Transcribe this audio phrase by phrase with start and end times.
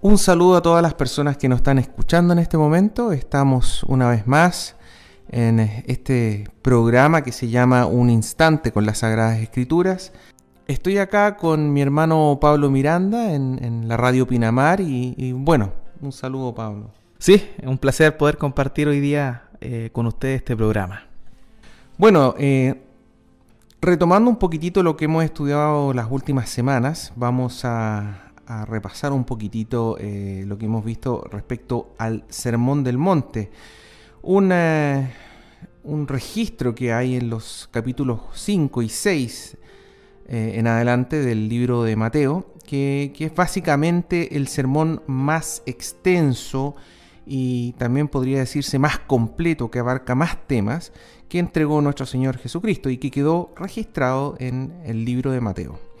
[0.00, 3.12] Un saludo a todas las personas que nos están escuchando en este momento.
[3.12, 4.76] Estamos una vez más
[5.30, 10.12] en este programa que se llama Un Instante con las Sagradas Escrituras.
[10.66, 16.54] Estoy acá con mi hermano Pablo Miranda en, la radio Pinamar y, bueno, un saludo
[16.54, 16.90] Pablo.
[17.18, 21.04] Sí, es un placer poder compartir hoy día eh, con ustedes este programa.
[21.96, 22.82] Bueno, eh,
[23.80, 28.23] retomando un poquitito lo que hemos estudiado las últimas semanas, vamos a,
[28.66, 33.50] repasar un poquitito eh, lo que hemos visto respecto al Sermón del Monte.
[34.22, 39.58] un registro que hay en los capítulos 5 y 6
[40.26, 46.74] en adelante del libro de Mateo, que, que, es básicamente el sermón más extenso
[47.26, 50.92] y también podría decirse más completo, que abarca más temas,
[51.28, 55.93] que entregó nuestro Señor Jesucristo y que quedó registrado en el libro de Mateo.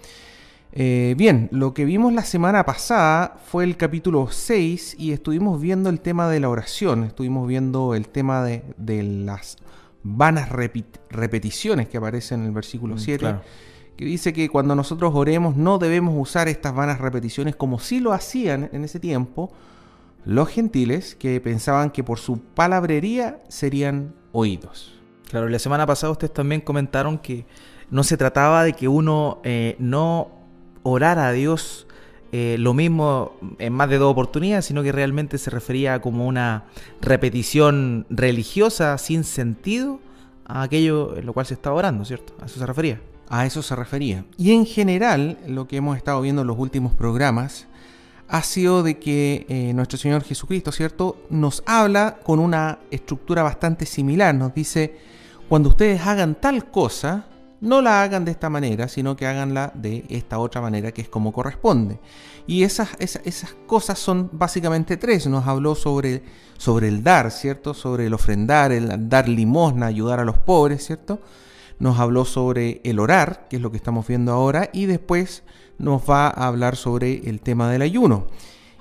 [0.76, 5.88] Eh, bien, lo que vimos la semana pasada fue el capítulo 6 y estuvimos viendo
[5.88, 8.64] el tema de la oración, estuvimos viendo el tema de,
[9.04, 9.56] las
[10.02, 13.40] vanas repeticiones que aparecen en el versículo 7, mm,
[13.96, 18.12] que dice que cuando nosotros oremos no debemos usar estas vanas repeticiones como si lo
[18.12, 19.52] hacían en ese tiempo,
[20.24, 25.00] los gentiles que pensaban que por su palabrería serían oídos.
[25.30, 27.46] Claro, la semana pasada ustedes también comentaron que
[27.90, 30.33] no se trataba de que uno eh, no
[30.84, 31.88] orara a Dios
[32.36, 36.64] eh, lo mismo en más de dos oportunidades, sino que realmente se refería como una
[37.00, 40.00] repetición religiosa sin sentido
[40.44, 42.34] a aquello en lo cual se estaba orando, ¿cierto?
[42.42, 43.00] A eso se refería.
[43.28, 44.24] A eso se refería.
[44.36, 47.68] Y en general, lo que hemos estado viendo en los últimos programas,
[48.26, 53.86] ha sido de que eh, nuestro Señor Jesucristo, ¿cierto?, nos habla con una estructura bastante
[53.86, 54.34] similar.
[54.34, 54.98] Nos dice,
[55.48, 57.26] cuando ustedes hagan tal cosa,
[57.64, 61.08] no la hagan de esta manera, sino que háganla de esta otra manera, que es
[61.08, 61.98] como corresponde.
[62.46, 65.26] Y esas, esas, cosas son básicamente tres.
[65.26, 66.22] Nos habló sobre,
[66.58, 67.72] sobre el dar, ¿cierto?
[67.72, 71.20] Sobre el ofrendar, el dar limosna, ayudar a los pobres, ¿cierto?
[71.78, 75.42] Nos habló sobre el orar, que es lo que estamos viendo ahora, y después
[75.78, 78.26] nos va a hablar sobre el tema del ayuno.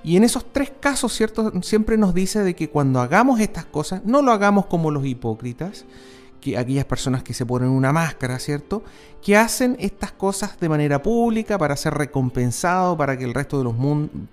[0.04, 1.54] Y en esos tres casos, ¿cierto?
[1.62, 5.86] Siempre nos dice de que cuando hagamos estas cosas, no lo hagamos como los hipócritas,
[6.44, 8.84] que aquellas personas que se ponen una máscara, ¿cierto?
[9.22, 13.64] Que hacen estas cosas de manera pública para ser recompensado, para que el resto, de
[13.64, 13.76] los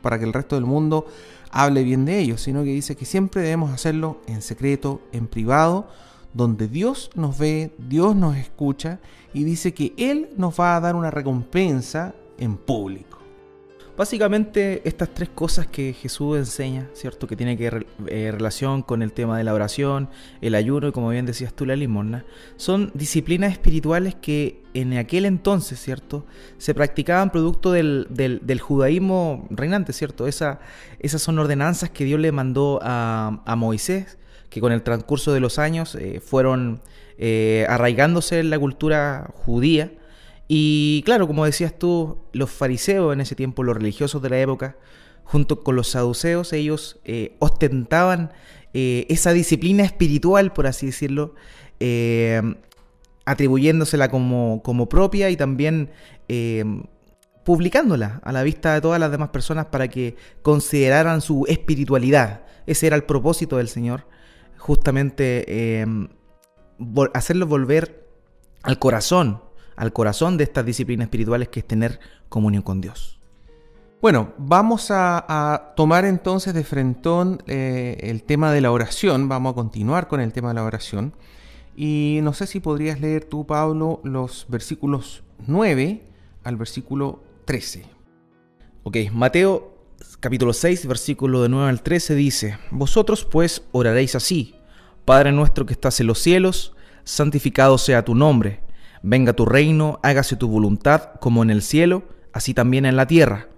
[0.03, 1.06] para que el resto del mundo
[1.53, 5.87] hable bien de ellos, sino que dice que siempre debemos hacerlo en secreto, en privado,
[6.34, 8.98] donde Dios nos ve, Dios nos escucha
[9.32, 13.19] y dice que Él nos va a dar una recompensa en público.
[14.00, 17.26] Básicamente estas tres cosas que Jesús enseña, ¿cierto?
[17.26, 20.08] Que tiene que eh, relación con el tema de la oración,
[20.40, 22.24] el ayuno y como bien decías tú la limosna,
[22.56, 26.24] son disciplinas espirituales que en aquel entonces, ¿cierto?
[26.56, 28.06] Se practicaban producto del,
[28.62, 30.26] judaísmo reinante, ¿cierto?
[30.26, 30.60] Esa,
[30.98, 34.16] esas son ordenanzas que Dios le mandó a, Moisés,
[34.48, 36.80] que con el transcurso de los años eh, fueron
[37.18, 39.92] eh, arraigándose en la cultura judía
[40.52, 44.76] y claro, como decías tú, los fariseos en ese tiempo, los religiosos de la época,
[45.22, 48.32] junto con los saduceos, ellos eh, ostentaban
[48.74, 51.36] eh, esa disciplina espiritual, por así decirlo,
[51.78, 52.42] eh,
[53.26, 55.92] atribuyéndosela como, como, propia y también
[57.44, 62.42] publicándola a la vista de todas las demás personas para que consideraran su espiritualidad.
[62.66, 64.08] Ese era el propósito del Señor,
[64.58, 65.86] justamente
[67.14, 68.04] hacerlo volver
[68.64, 69.48] al corazón
[69.80, 73.18] al corazón de estas disciplinas espirituales que es tener comunión con Dios.
[74.02, 79.54] Bueno, vamos a, tomar entonces de frentón eh, el tema de la oración, vamos a
[79.54, 81.14] continuar con el tema de la oración.
[81.74, 86.02] Y no sé si podrías leer tú, Pablo, los versículos 9
[86.44, 87.86] al versículo 13.
[88.82, 89.78] Ok, Mateo
[90.20, 94.56] capítulo 6, versículo de 9 al 13 dice, Vosotros pues oraréis así,
[95.06, 98.60] Padre nuestro que estás en los cielos, santificado sea tu nombre
[99.02, 102.02] Venga tu reino, hágase tu voluntad, como en el cielo,
[102.32, 103.48] así también en la tierra.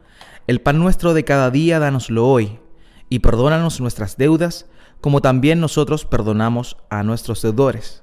[0.47, 2.60] El pan nuestro de cada día, dánoslo hoy,
[3.09, 4.66] y perdónanos nuestras deudas,
[5.00, 8.03] como también nosotros perdonamos a nuestros deudores.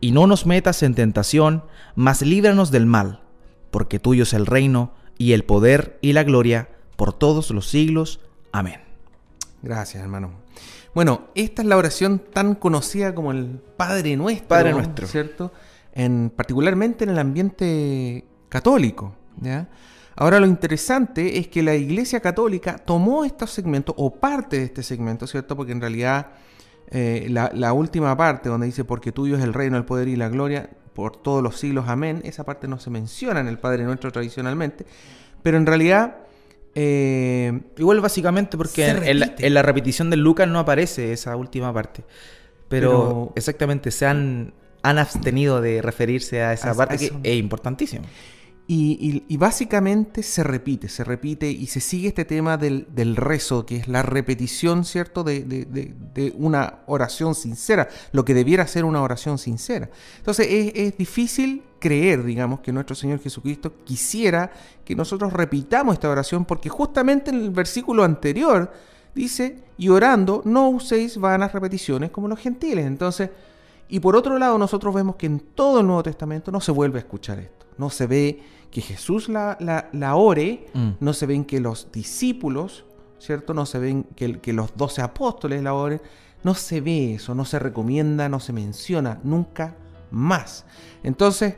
[0.00, 1.64] Y no nos metas en tentación,
[1.94, 3.22] mas líbranos del mal,
[3.70, 8.20] porque tuyo es el reino, y el poder, y la gloria, por todos los siglos.
[8.52, 8.80] Amén.
[9.62, 10.32] Gracias, hermano.
[10.94, 14.48] Bueno, esta es la oración tan conocida como el Padre Nuestro.
[14.48, 15.06] Padre Nuestro.
[15.06, 15.52] ¿Cierto?
[15.94, 19.14] En, particularmente en el ambiente católico.
[20.16, 24.82] Ahora lo interesante es que la Iglesia Católica tomó estos segmentos, o parte de este
[24.82, 25.56] segmento, ¿cierto?
[25.56, 26.32] Porque en realidad
[26.90, 30.28] eh, la, última parte donde dice, porque tuyo es el reino, el poder y la
[30.28, 34.12] gloria, por todos los siglos, amén, esa parte no se menciona en el Padre Nuestro
[34.12, 34.84] tradicionalmente,
[35.42, 36.18] pero en realidad
[36.76, 42.02] Eh, Igual básicamente porque en, la, repetición de Lucas no aparece esa última parte.
[42.68, 48.04] Pero, exactamente, se han, han abstenido de referirse a esa parte que es importantísima.
[48.66, 53.88] Y, básicamente se repite, se repite y se sigue este tema del, rezo, que es
[53.88, 59.88] la repetición, ¿cierto?, de, una oración sincera, lo que debiera ser una oración sincera.
[60.18, 64.50] Entonces es, difícil creer, digamos, que nuestro Señor Jesucristo quisiera
[64.84, 68.70] que nosotros repitamos esta oración, porque justamente en el versículo anterior
[69.14, 72.84] dice, y orando, no uséis vanas repeticiones como los gentiles.
[72.86, 73.30] Entonces,
[73.88, 76.98] y por otro lado, nosotros vemos que en todo el Nuevo Testamento no se vuelve
[76.98, 77.66] a escuchar esto.
[77.76, 79.56] No se ve que Jesús la,
[79.92, 80.90] la, ore, mm.
[81.00, 82.84] no se ven que los discípulos,
[83.18, 83.54] ¿cierto?
[83.54, 86.00] No se ven que, que los doce apóstoles la oren.
[86.42, 89.76] No se ve eso, no se recomienda, no se menciona nunca
[90.10, 90.64] más.
[91.02, 91.56] Entonces,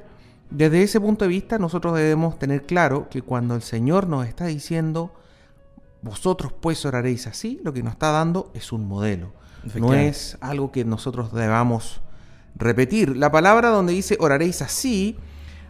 [0.50, 4.46] desde ese punto de vista, nosotros debemos tener claro que cuando el Señor nos está
[4.46, 5.12] diciendo,
[6.02, 9.32] vosotros pues oraréis así, lo que nos está dando es un modelo.
[9.74, 12.00] No es algo que nosotros debamos
[12.56, 13.16] repetir.
[13.16, 15.16] La palabra donde dice oraréis así,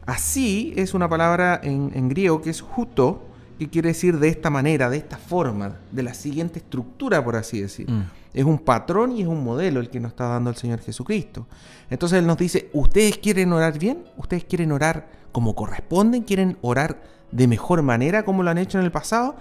[0.07, 3.27] así es una palabra en, griego que es justo,
[3.59, 7.61] que quiere decir de esta manera, de esta forma, de la siguiente estructura, por así
[7.61, 7.91] decir.
[7.91, 8.05] Mm.
[8.35, 11.47] Es un patrón y es un modelo el que nos está dando el Señor Jesucristo.
[11.89, 14.05] Entonces Él nos dice, ¿ustedes quieren orar bien?
[14.19, 16.23] ¿Ustedes quieren orar como corresponden?
[16.23, 17.03] ¿Quieren orar
[17.33, 19.37] de mejor manera como lo han hecho en el pasado?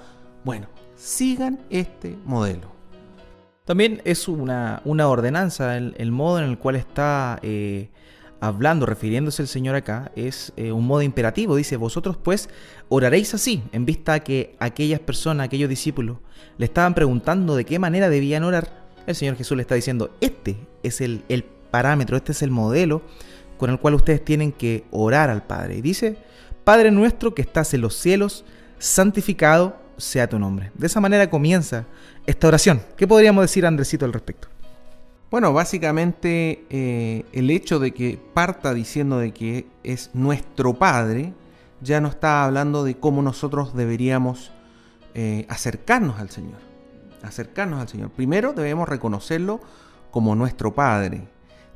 [0.45, 2.74] Bueno, sigan este modelo.
[3.65, 7.89] También es una, una ordenanza, el, modo en el cual está eh,
[8.39, 11.55] hablando, refiriéndose el Señor acá, es eh, un modo imperativo.
[11.55, 12.47] Dice, vosotros pues
[12.89, 16.17] oraréis así, en vista a que aquellas personas, aquellos discípulos,
[16.59, 18.85] le estaban preguntando de qué manera debían orar.
[19.07, 23.01] El Señor Jesús le está diciendo, este es el, el parámetro, este es el modelo
[23.57, 25.77] con el cual ustedes tienen que orar al Padre.
[25.77, 26.17] Y dice,
[26.63, 28.45] Padre nuestro que estás en los cielos,
[28.77, 30.71] santificado sea tu nombre.
[30.75, 31.85] De esa manera comienza
[32.25, 32.81] esta oración.
[32.97, 34.47] ¿Qué podríamos decir, Andresito, al respecto?
[35.31, 41.33] Bueno, básicamente eh, el hecho de que parta diciendo de que es nuestro Padre,
[41.81, 44.51] ya no está hablando de cómo nosotros deberíamos
[45.13, 46.59] eh, acercarnos al Señor.
[47.23, 48.11] Acercarnos al Señor.
[48.11, 49.59] Primero debemos reconocerlo
[50.11, 51.27] como nuestro Padre.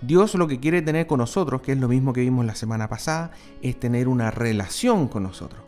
[0.01, 2.87] Dios lo que quiere tener con nosotros, que es lo mismo que vimos la semana
[2.87, 3.31] pasada,
[3.61, 5.61] es tener una relación con nosotros.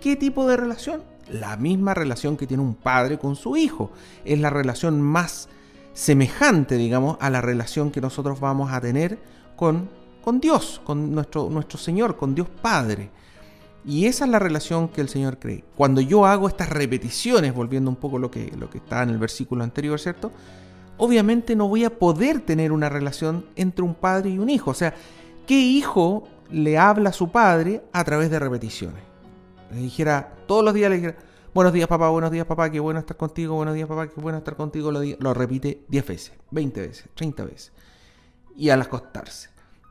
[0.00, 1.02] ¿Qué tipo de relación?
[1.30, 3.90] La misma relación que tiene un padre con su hijo.
[4.24, 5.48] Es la relación más
[5.92, 9.18] semejante, digamos, a la relación que nosotros vamos a tener
[9.56, 9.88] con,
[10.22, 13.10] con Dios, con nuestro, nuestro Señor, con Dios Padre.
[13.86, 15.62] Y esa es la relación que el Señor cree.
[15.76, 19.18] Cuando yo hago estas repeticiones, volviendo un poco lo que, lo que está en el
[19.18, 20.32] versículo anterior, ¿cierto?
[20.96, 24.70] Obviamente no voy a poder tener una relación entre un padre y un hijo.
[24.70, 24.94] O sea,
[25.46, 29.13] ¿qué hijo le habla a su padre a través de repeticiones?
[29.74, 31.16] Le dijera, todos los días le dijera,
[31.52, 34.38] buenos días papá, buenos días papá, qué bueno estar contigo, buenos días papá, qué bueno
[34.38, 37.72] estar contigo, lo, repite 10 veces, 20 veces, 30 veces.
[38.56, 39.48] Y al acostarse.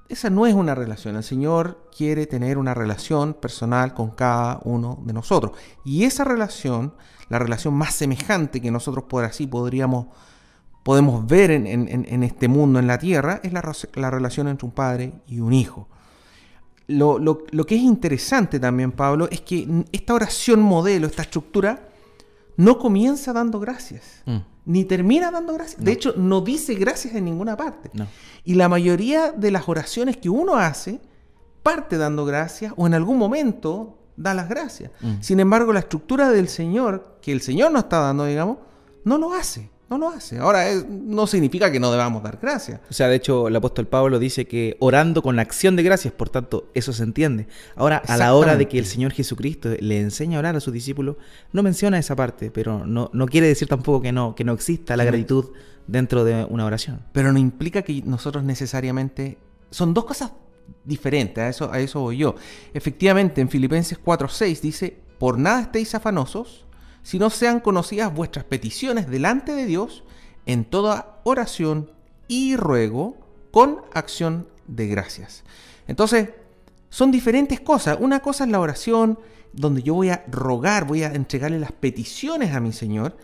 [0.08, 1.18] Esa no es una relación.
[1.18, 5.52] El Señor quiere tener una relación personal con cada uno de nosotros.
[5.84, 6.94] Y esa relación,
[7.28, 10.08] la relación más semejante que nosotros por así podríamos
[10.84, 15.40] podemos ver en, este mundo, en la tierra, es la relación entre un padre y
[15.40, 15.88] un hijo.
[16.88, 21.90] Lo, que es interesante también, Pablo, es que esta oración modelo, esta estructura,
[22.58, 24.38] no comienza dando gracias, mm.
[24.66, 25.84] ni termina dando gracias.
[25.84, 27.90] De hecho, no dice gracias en ninguna parte.
[28.44, 31.00] Y la mayoría de las oraciones que uno hace,
[31.64, 34.92] parte dando gracias o en algún momento da las gracias.
[35.02, 35.22] Mm.
[35.22, 38.58] Sin embargo, la estructura del Señor, que el Señor nos está dando, digamos,
[39.06, 39.70] no lo hace.
[39.90, 40.40] No lo hace.
[40.40, 42.80] Ahora, no significa que no debamos dar gracias.
[42.90, 46.14] O sea, de hecho, el apóstol Pablo dice que orando con la acción de gracias,
[46.14, 47.48] por tanto, eso se entiende.
[47.76, 50.74] Ahora, a la hora de que el Señor Jesucristo le enseña a orar a sus
[50.74, 51.18] discípulos,
[51.52, 54.98] no menciona esa parte, pero no, no quiere decir tampoco que no, que no exista
[54.98, 55.52] la gratitud
[55.86, 57.02] dentro de una oración.
[57.12, 59.38] Pero no implica que nosotros necesariamente...
[59.70, 60.32] Son dos cosas
[60.86, 62.36] diferentes, a eso, a eso voy yo.
[62.74, 66.66] Efectivamente, en Filipenses 4.6 dice, por nada estéis afanosos,
[67.04, 70.04] si no sean conocidas vuestras peticiones delante de Dios
[70.46, 71.92] en toda oración
[72.28, 73.18] y ruego
[73.52, 75.44] con acción de gracias.
[75.88, 76.30] Entonces,
[76.90, 77.98] son diferentes cosas.
[78.00, 79.20] Una cosa es la oración
[79.52, 83.16] donde yo voy a rogar, voy a entregarle las peticiones a mi Señor,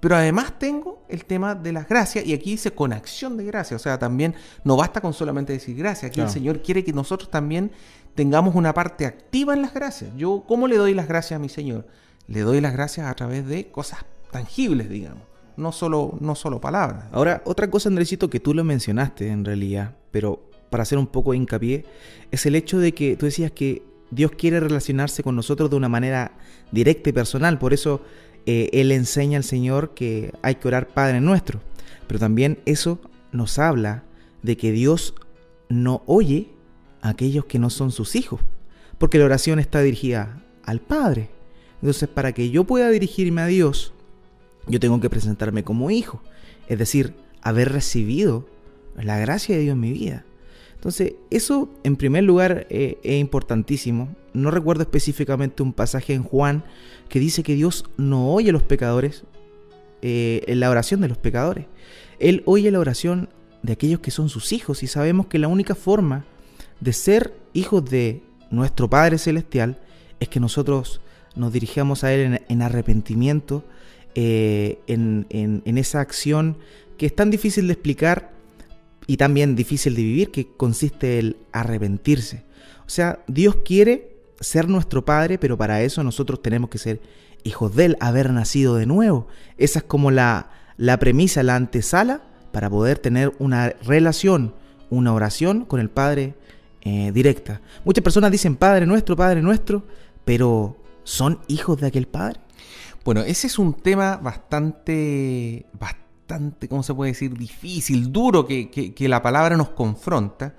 [0.00, 3.80] pero además tengo el tema de las gracias y aquí dice con acción de gracias,
[3.80, 4.34] o sea, también
[4.64, 7.70] no basta con solamente decir gracias, aquí el Señor quiere que nosotros también
[8.14, 10.10] tengamos una parte activa en las gracias.
[10.16, 11.86] Yo, ¿cómo le doy las gracias a mi Señor?
[12.28, 15.22] Le doy las gracias a través de cosas tangibles, digamos.
[15.56, 17.04] No solo, no solo palabras.
[17.12, 21.32] Ahora, otra cosa, Andresito, que tú lo mencionaste en realidad, pero para hacer un poco
[21.32, 21.84] de hincapié,
[22.30, 25.88] es el hecho de que tú decías que Dios quiere relacionarse con nosotros de una
[25.88, 26.32] manera
[26.72, 27.58] directa y personal.
[27.58, 28.00] Por eso
[28.46, 31.60] eh, Él enseña al Señor que hay que orar Padre nuestro.
[32.06, 33.00] Pero también eso
[33.32, 34.04] nos habla
[34.42, 35.14] de que Dios
[35.68, 36.48] no oye
[37.02, 38.40] a aquellos que no son sus hijos,
[38.98, 41.30] porque la oración está dirigida al Padre.
[41.80, 43.92] Entonces, para que yo pueda dirigirme a Dios,
[44.66, 46.22] yo tengo que presentarme como hijo,
[46.68, 48.46] es decir, haber recibido
[48.96, 50.24] la gracia de Dios en mi vida.
[50.74, 54.14] Entonces, eso en primer lugar eh, es importantísimo.
[54.32, 56.64] No recuerdo específicamente un pasaje en Juan
[57.08, 59.24] que dice que Dios no oye a los pecadores,
[60.02, 61.66] eh, en la oración de los pecadores.
[62.18, 63.28] Él oye la oración
[63.62, 66.24] de aquellos que son sus hijos y sabemos que la única forma
[66.80, 69.78] de ser hijos de nuestro Padre Celestial
[70.18, 71.02] es que nosotros
[71.36, 73.64] nos dirigamos a Él en, arrepentimiento,
[74.14, 76.56] eh, en, esa acción
[76.98, 78.32] que es tan difícil de explicar
[79.06, 82.44] y también difícil de vivir, que consiste el arrepentirse.
[82.86, 87.00] O sea, Dios quiere ser nuestro Padre, pero para eso nosotros tenemos que ser
[87.44, 89.26] hijos de Él, haber nacido de nuevo.
[89.56, 92.22] Esa es como la, la premisa, la antesala
[92.52, 94.54] para poder tener una relación,
[94.90, 96.34] una oración con el Padre
[96.82, 97.60] eh, directa.
[97.84, 99.84] Muchas personas dicen Padre nuestro, Padre nuestro,
[100.24, 102.40] pero ¿son hijos de aquel Padre?
[103.04, 106.00] Bueno, ese es un tema bastante, bastante
[106.68, 110.54] ¿cómo se puede decir?, difícil, duro que, la palabra nos confronta.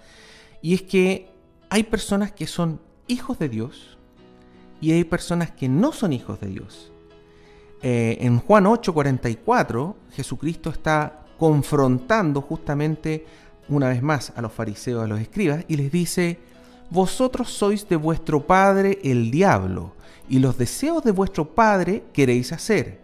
[0.62, 1.30] Y es que
[1.70, 3.98] hay personas que son hijos de Dios
[4.80, 6.92] y hay personas que no son hijos de Dios.
[7.82, 13.26] Eh, en Juan 8:44, Jesucristo está confrontando justamente
[13.70, 16.40] una vez más a los fariseos, a los escribas, y les dice,
[16.90, 19.96] vosotros sois de vuestro padre el diablo,
[20.32, 23.02] y los deseos de vuestro padre queréis hacer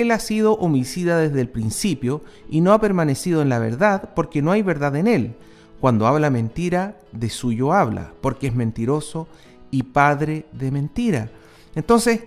[0.00, 4.42] él ha sido homicida desde el principio y no ha permanecido en la verdad porque
[4.42, 5.34] no hay verdad en él.
[5.80, 9.26] Cuando habla mentira, de suyo habla, porque es mentiroso
[9.70, 11.30] y padre de mentira.
[11.74, 12.22] Entonces,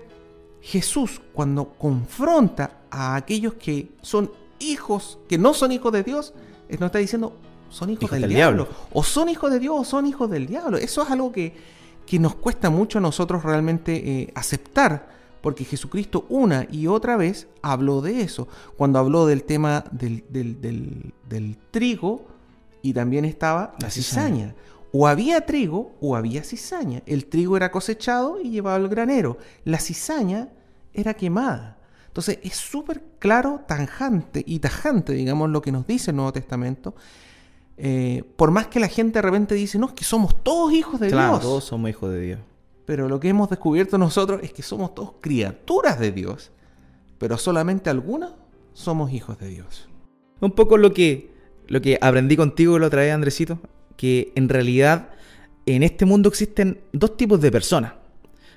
[0.61, 6.33] Jesús cuando confronta a aquellos que son hijos, que no son hijos de Dios,
[6.69, 7.33] nos está diciendo,
[7.69, 8.67] son hijos, del, diablo.
[8.91, 10.77] O son hijos de Dios o son hijos del diablo.
[10.77, 11.53] Eso es algo que,
[12.05, 17.47] que nos cuesta mucho a nosotros realmente eh, aceptar porque Jesucristo una y otra vez
[17.61, 18.47] habló de eso,
[18.77, 20.23] cuando habló del tema del,
[21.69, 22.25] trigo
[22.81, 24.55] y también estaba la, cizaña.
[24.91, 27.03] O había trigo o había cizaña.
[27.05, 29.37] El trigo era cosechado y llevado al granero.
[29.65, 30.49] La cizaña
[30.95, 31.77] era quemada.
[32.07, 36.95] Entonces es súper claro, tanjante y tajante, digamos, lo que nos dice el Nuevo Testamento.
[37.77, 40.99] Eh, por más que la gente de repente dice, no, es que somos todos hijos
[40.99, 41.41] de claro, Dios.
[41.41, 42.39] Todos somos hijos de Dios.
[42.85, 46.51] Pero lo que hemos descubierto nosotros es que somos todos criaturas de Dios,
[47.17, 48.33] pero solamente algunos
[48.73, 49.89] somos hijos de Dios.
[50.39, 51.33] Un poco lo que,
[51.67, 53.59] lo que aprendí contigo la otra vez, Andresito,
[53.97, 55.09] que en realidad
[55.65, 57.93] en este mundo existen dos tipos de personas.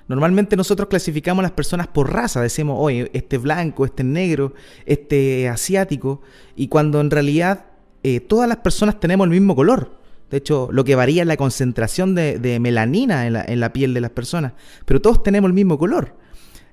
[0.07, 4.53] Normalmente nosotros clasificamos a las personas por raza, decimos, oye, este blanco, este negro,
[4.85, 6.21] este asiático,
[6.55, 7.65] y cuando en realidad
[8.03, 9.99] eh, todas las personas tenemos el mismo color.
[10.29, 14.11] De hecho, lo que varía es la concentración de, melanina en la, piel de las
[14.11, 14.53] personas.
[14.85, 16.15] Pero todos tenemos el mismo color.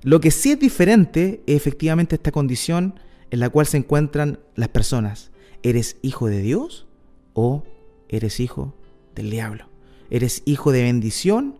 [0.02, 4.68] Lo que sí es diferente es efectivamente esta condición en la cual se encuentran las
[4.68, 5.30] personas.
[5.62, 6.86] ¿Eres hijo de Dios
[7.32, 7.64] o
[8.08, 8.74] eres hijo
[9.14, 9.68] del diablo?
[10.10, 11.56] ¿Eres hijo de bendición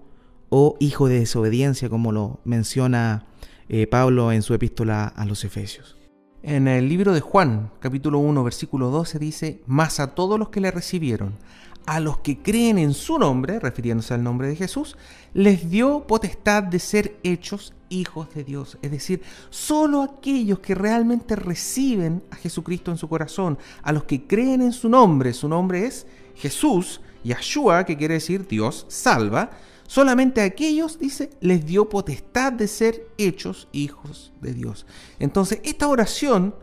[0.50, 3.26] o hijo de desobediencia, como lo menciona
[3.68, 5.95] eh, Pablo en su epístola a los Efesios?
[6.48, 10.60] En el libro de Juan, capítulo 1, versículo 12, dice, Mas a todos los que
[10.60, 11.34] le recibieron,
[11.86, 14.96] a los que creen en su nombre, refiriéndose al nombre de Jesús,
[15.34, 18.78] les dio potestad de ser hechos hijos de Dios.
[18.80, 24.28] Es decir, solo aquellos que realmente reciben a Jesucristo en su corazón, a los que
[24.28, 29.50] creen en su nombre, su nombre es Jesús, Yahshua, que quiere decir Dios salva,
[29.86, 34.86] solamente a aquellos, dice, les dio potestad de ser hechos hijos de Dios.
[35.18, 36.54] Entonces, esta oración,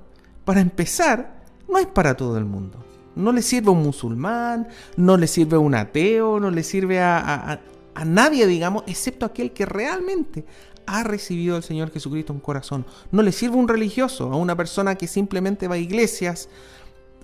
[0.45, 2.83] para empezar, no es para todo el mundo.
[3.15, 6.99] No le sirve a un musulmán, no le sirve a un ateo, no le sirve
[6.99, 7.59] a,
[8.05, 10.45] nadie, digamos, excepto aquel que realmente
[10.85, 12.85] ha recibido al Señor Jesucristo en corazón.
[13.11, 16.49] No le sirve a un religioso, a una persona que simplemente va a iglesias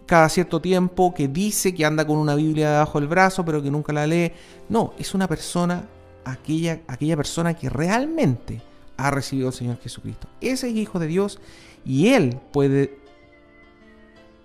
[0.10, 3.70] cada cierto tiempo, que dice que anda con una Biblia debajo del brazo, pero que
[3.70, 4.32] nunca la lee.
[4.68, 5.88] No, es una persona,
[6.26, 8.60] aquella, aquella persona que realmente
[8.98, 10.28] ha recibido al Señor Jesucristo.
[10.42, 11.40] Ese es hijo de Dios
[11.86, 12.98] y Él puede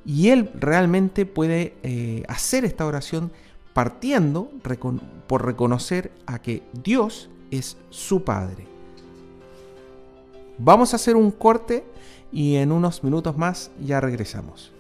[0.05, 3.33] y él realmente puede eh, hacer esta oración
[3.73, 4.51] partiendo
[5.27, 8.67] por reconocer a que Dios es su Padre.
[10.59, 11.87] Vamos a hacer un corte
[12.31, 14.74] y en unos minutos más ya regresamos.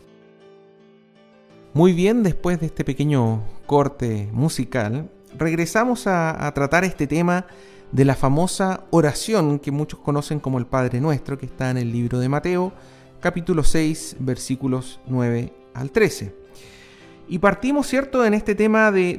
[1.74, 7.46] Muy bien, después de este pequeño corte musical, regresamos a, tratar este tema
[7.90, 11.90] de la famosa oración que muchos conocen como el Padre Nuestro, que está en el
[11.90, 12.72] libro de Mateo,
[13.18, 16.32] capítulo 6, versículos 9 al 13.
[17.26, 19.18] Y partimos, ¿cierto?, en este tema de,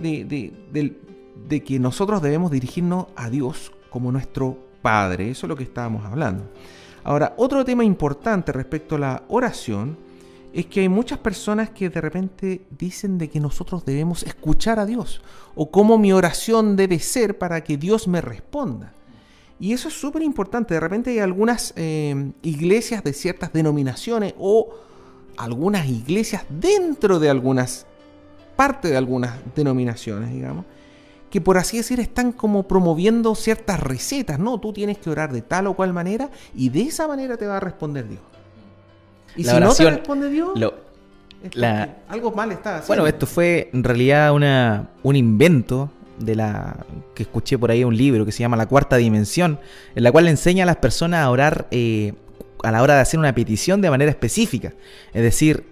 [0.69, 5.29] de, que nosotros debemos dirigirnos a Dios como nuestro Padre.
[5.29, 6.50] Eso es lo que estábamos hablando.
[7.03, 10.04] Ahora, otro tema importante respecto a la oración
[10.55, 14.85] es que hay muchas personas que de repente dicen de que nosotros debemos escuchar a
[14.85, 15.21] Dios
[15.53, 18.93] o cómo mi oración debe ser para que Dios me responda.
[19.59, 20.74] Y eso es súper importante.
[20.74, 24.69] De repente hay algunas eh, iglesias de ciertas denominaciones o
[25.35, 27.85] algunas iglesias dentro de algunas,
[28.55, 30.63] parte de algunas denominaciones, digamos,
[31.29, 34.39] que por así decir están como promoviendo ciertas recetas.
[34.39, 37.45] No, tú tienes que orar de tal o cual manera y de esa manera te
[37.45, 38.35] va a responder Dios.
[39.36, 40.51] Y si no te responde Dios,
[42.08, 42.88] algo mal está haciendo.
[42.88, 47.96] Bueno, esto fue en realidad una, un invento de la que escuché por ahí un
[47.96, 49.60] libro que se llama La Cuarta Dimensión,
[49.96, 52.13] en la cual enseña a las personas a orar eh,
[52.63, 54.74] a la hora de hacer una petición de manera específica.
[55.13, 55.65] Es decir,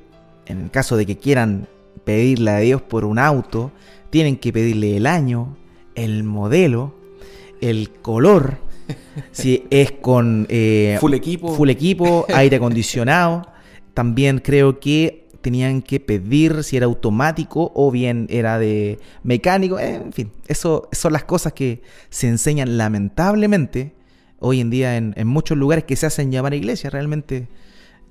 [0.46, 1.68] en el caso de que quieran
[2.04, 3.72] pedirle a Dios por un auto,
[4.10, 5.58] tienen que pedirle el año,
[5.96, 6.94] el modelo,
[7.62, 8.58] el color,
[9.32, 13.48] si es con eh, full equipo, full equipo, aire acondicionado,
[13.94, 19.78] también creo que tenían que pedir si era automático o bien era de mecánico.
[19.78, 23.94] En fin, eso son las cosas que se enseñan lamentablemente
[24.40, 26.90] hoy en día en, muchos lugares que se hacen llamar iglesia.
[26.90, 27.50] Realmente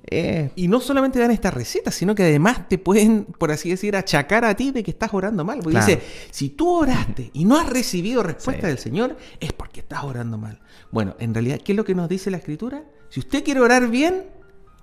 [0.05, 3.95] eh, y no solamente dan esta receta, sino que además te pueden, por así decir,
[3.95, 5.59] achacar a ti de que estás orando mal.
[5.59, 10.03] Porque dice, si tú oraste y no has recibido respuesta del Señor, es porque estás
[10.03, 10.59] orando mal.
[10.91, 12.83] Bueno, en realidad, ¿qué es lo que nos dice la Escritura?
[13.09, 14.25] Si usted quiere orar bien,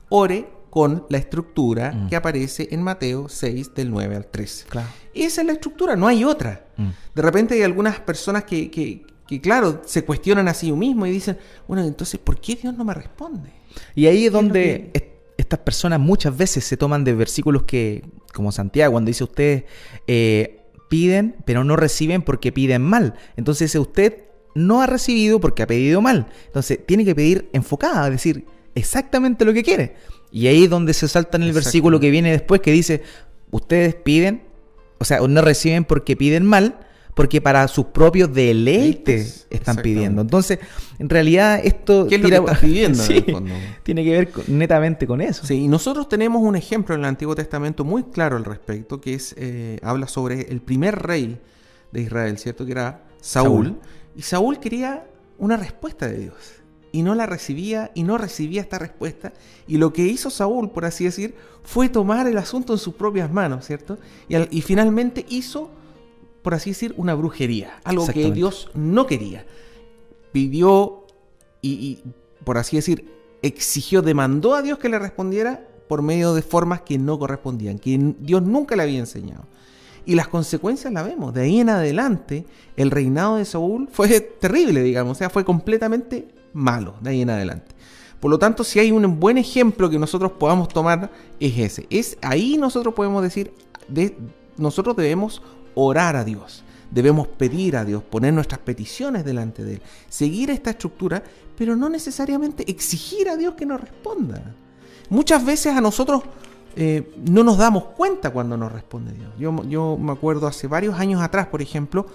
[0.09, 2.09] ore con la estructura mm.
[2.09, 4.67] que aparece en Mateo 6 del 9 al 13.
[5.13, 6.67] Esa es la estructura, no hay otra.
[6.77, 6.89] Mm.
[7.15, 11.39] De repente hay algunas personas que, que, claro, se cuestionan a sí mismos y dicen,
[11.67, 13.51] bueno, entonces, ¿por qué Dios no me responde?
[13.95, 14.93] Y ahí es donde
[15.37, 19.65] estas personas muchas veces se toman de versículos que, como Santiago, cuando dice usted,
[20.07, 23.15] eh, piden, pero no reciben porque piden mal.
[23.37, 26.27] Entonces usted no ha recibido porque ha pedido mal.
[26.47, 28.45] Entonces tiene que pedir enfocada, es decir,
[28.75, 29.95] exactamente lo que quiere.
[30.33, 33.03] Y ahí es donde se salta en el versículo que viene después que dice,
[33.51, 34.43] ustedes piden,
[34.99, 36.79] o sea, no reciben porque piden mal,
[37.15, 40.23] porque para sus propios deleites están pidiendo.
[40.23, 40.61] Entonces,
[40.99, 42.07] en realidad esto...
[42.07, 43.03] ¿Qué es lo que estás pidiendo?
[43.83, 45.45] tiene que ver netamente con eso.
[45.45, 49.15] Sí, y nosotros tenemos un ejemplo en el Antiguo Testamento muy claro al respecto, que
[49.15, 51.41] es, eh, habla sobre el primer rey
[51.91, 52.65] de Israel, ¿cierto?
[52.65, 53.79] Que era Saúl.
[54.17, 55.07] Y Saúl quería
[55.39, 56.60] una respuesta de Dios
[56.93, 59.33] y no la recibía y no recibía esta respuesta.
[59.67, 63.33] Y lo que hizo Saúl, por así decir, fue tomar el asunto en sus propias
[63.33, 63.99] manos, ¿cierto?
[64.29, 65.71] Y, finalmente hizo,
[66.43, 69.47] por así decir, una brujería, algo que Dios no quería.
[70.33, 71.07] Pidió
[71.63, 72.01] y,
[72.45, 76.99] por así decir, exigió, demandó a Dios que le respondiera por medio de formas que
[76.99, 79.45] no correspondían, que Dios nunca le había enseñado.
[80.07, 81.35] Y las consecuencias las vemos.
[81.35, 85.13] De ahí en adelante, el reinado de Saúl fue terrible, digamos.
[85.13, 87.75] O sea, fue completamente malo de ahí en adelante.
[88.21, 91.11] Por lo tanto, si hay un buen ejemplo que nosotros podamos tomar,
[91.41, 91.87] es ese.
[91.89, 93.53] Es ahí nosotros podemos decir,
[93.89, 94.17] de,
[94.59, 95.43] nosotros debemos
[95.75, 96.63] orar a Dios.
[96.91, 101.23] Debemos pedir a Dios, poner nuestras peticiones delante de Él, seguir esta estructura,
[101.57, 104.55] pero no necesariamente exigir a Dios que nos responda.
[105.09, 106.23] Muchas veces a nosotros
[106.77, 109.31] eh, no nos damos cuenta cuando nos responde Dios.
[109.39, 112.07] Yo, yo me acuerdo hace varios años atrás, por ejemplo,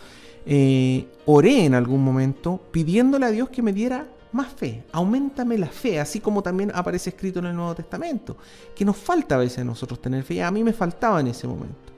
[0.45, 5.67] eh, oré en algún momento pidiéndole a Dios que me diera más fe, aumentame la
[5.67, 8.35] fe, así como también aparece escrito en el Nuevo Testamento,
[8.75, 11.47] que nos falta a veces a nosotros tener fe, a mí me faltaba en ese
[11.47, 11.93] momento.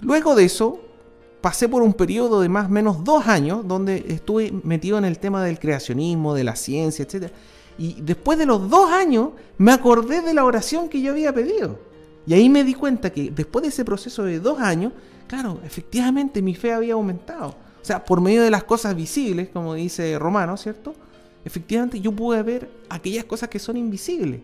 [0.00, 0.80] Luego de eso,
[1.40, 5.18] pasé por un periodo de más o menos dos años donde estuve metido en el
[5.18, 7.32] tema del creacionismo, de la ciencia, etc.
[7.78, 11.78] Y después de los dos años me acordé de la oración que yo había pedido.
[12.26, 14.92] Y ahí me di cuenta que después de ese proceso de dos años,
[15.26, 17.48] claro, efectivamente mi fe había aumentado.
[17.80, 20.94] O sea, por medio de las cosas visibles, como dice Romano, ¿cierto?
[21.46, 24.40] Efectivamente yo pude ver aquellas cosas que son invisibles.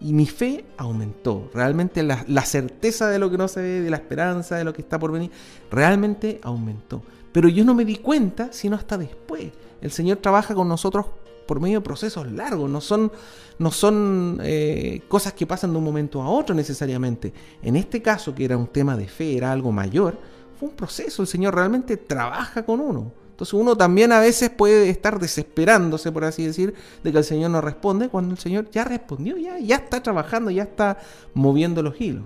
[0.00, 1.50] Y mi fe aumentó.
[1.52, 4.82] Realmente la, certeza de lo que no se ve, de la esperanza, de lo que
[4.82, 5.30] está por venir,
[5.70, 7.02] realmente aumentó.
[7.32, 9.50] Pero yo no me di cuenta sino hasta después.
[9.80, 11.06] El Señor trabaja con nosotros
[11.46, 13.12] por medio de procesos largos, no son,
[13.58, 17.34] no son eh, cosas que pasan de un momento a otro necesariamente.
[17.62, 20.16] En este caso, que era un tema de fe, era algo mayor,
[20.58, 23.23] fue un proceso, el Señor realmente trabaja con uno.
[23.34, 27.50] Entonces uno también a veces puede estar desesperándose, por así decir, de que el Señor
[27.50, 30.98] no responde, cuando el Señor ya respondió, ya, ya está trabajando, ya está
[31.32, 32.22] moviendo los hilos.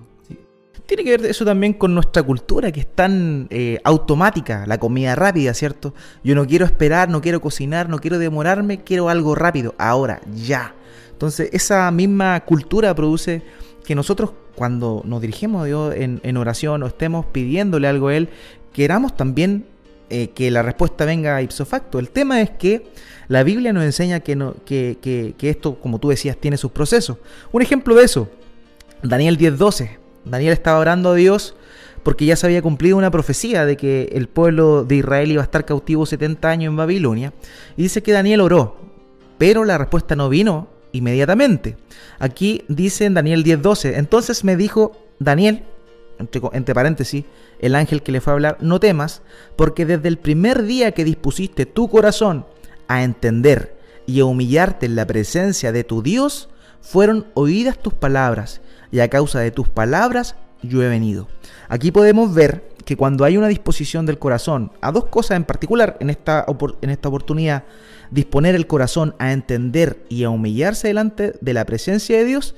[0.85, 5.15] tiene que ver eso también con nuestra cultura, que es tan eh, automática, la comida
[5.15, 5.95] rápida, ¿cierto?
[6.23, 10.75] Yo no quiero esperar, no quiero cocinar, no quiero demorarme, quiero algo rápido, ahora, ya.
[11.13, 13.43] Entonces, esa misma cultura produce
[13.83, 18.29] que nosotros cuando nos dirigimos a Dios en, oración o estemos pidiéndole algo a Él,
[18.75, 19.65] queramos también
[20.11, 21.99] eh, que la respuesta venga ipso facto.
[21.99, 22.87] El tema es que
[23.29, 27.19] la Biblia nos enseña que, que esto, como tú decías, tiene sus procesos.
[27.53, 28.29] Un ejemplo de eso,
[29.03, 29.99] Daniel 10:12.
[30.25, 31.55] Daniel estaba orando a Dios
[32.03, 35.45] porque ya se había cumplido una profecía de que el pueblo de Israel iba a
[35.45, 37.33] estar cautivo 70 años en Babilonia.
[37.77, 38.77] Y dice que Daniel oró,
[39.37, 41.77] pero la respuesta no vino inmediatamente.
[42.19, 45.65] Aquí dice en Daniel 10:12, entonces me dijo Daniel,
[46.19, 47.25] entre, paréntesis,
[47.61, 49.23] el ángel que le fue a hablar, no temas,
[49.57, 52.47] porque desde el primer día que dispusiste tu corazón
[52.89, 53.77] a entender
[54.07, 56.49] y a humillarte en la presencia de tu Dios,
[56.81, 61.29] fueron oídas tus palabras y a causa de tus palabras yo he venido.
[61.69, 65.97] Aquí podemos ver que cuando hay una disposición del corazón a dos cosas en particular,
[66.01, 66.47] en esta,
[66.81, 67.65] en esta oportunidad,
[68.11, 72.55] disponer el corazón a entender y a humillarse delante de la presencia de Dios,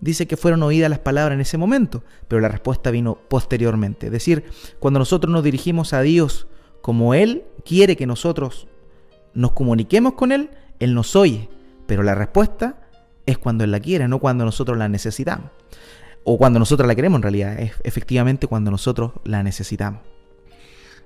[0.00, 4.06] dice que fueron oídas las palabras en ese momento, pero la respuesta vino posteriormente.
[4.06, 4.44] Es decir,
[4.78, 6.46] cuando nosotros nos dirigimos a Dios
[6.82, 8.68] como Él quiere que nosotros
[9.32, 11.48] nos comuniquemos con Él, Él nos oye,
[11.86, 12.78] pero la respuesta
[13.26, 15.50] es cuando Él la quiere, no cuando nosotros la necesitamos.
[16.24, 20.00] O cuando nosotros la queremos en realidad, es efectivamente cuando nosotros la necesitamos.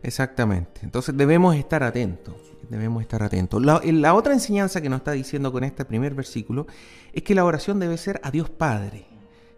[0.03, 0.81] Exactamente.
[0.85, 2.35] Entonces debemos estar atentos.
[2.69, 3.65] Debemos estar atentos.
[3.65, 6.67] La, la, otra enseñanza que nos está diciendo con este primer versículo
[7.13, 9.07] es que la oración debe ser a Dios Padre.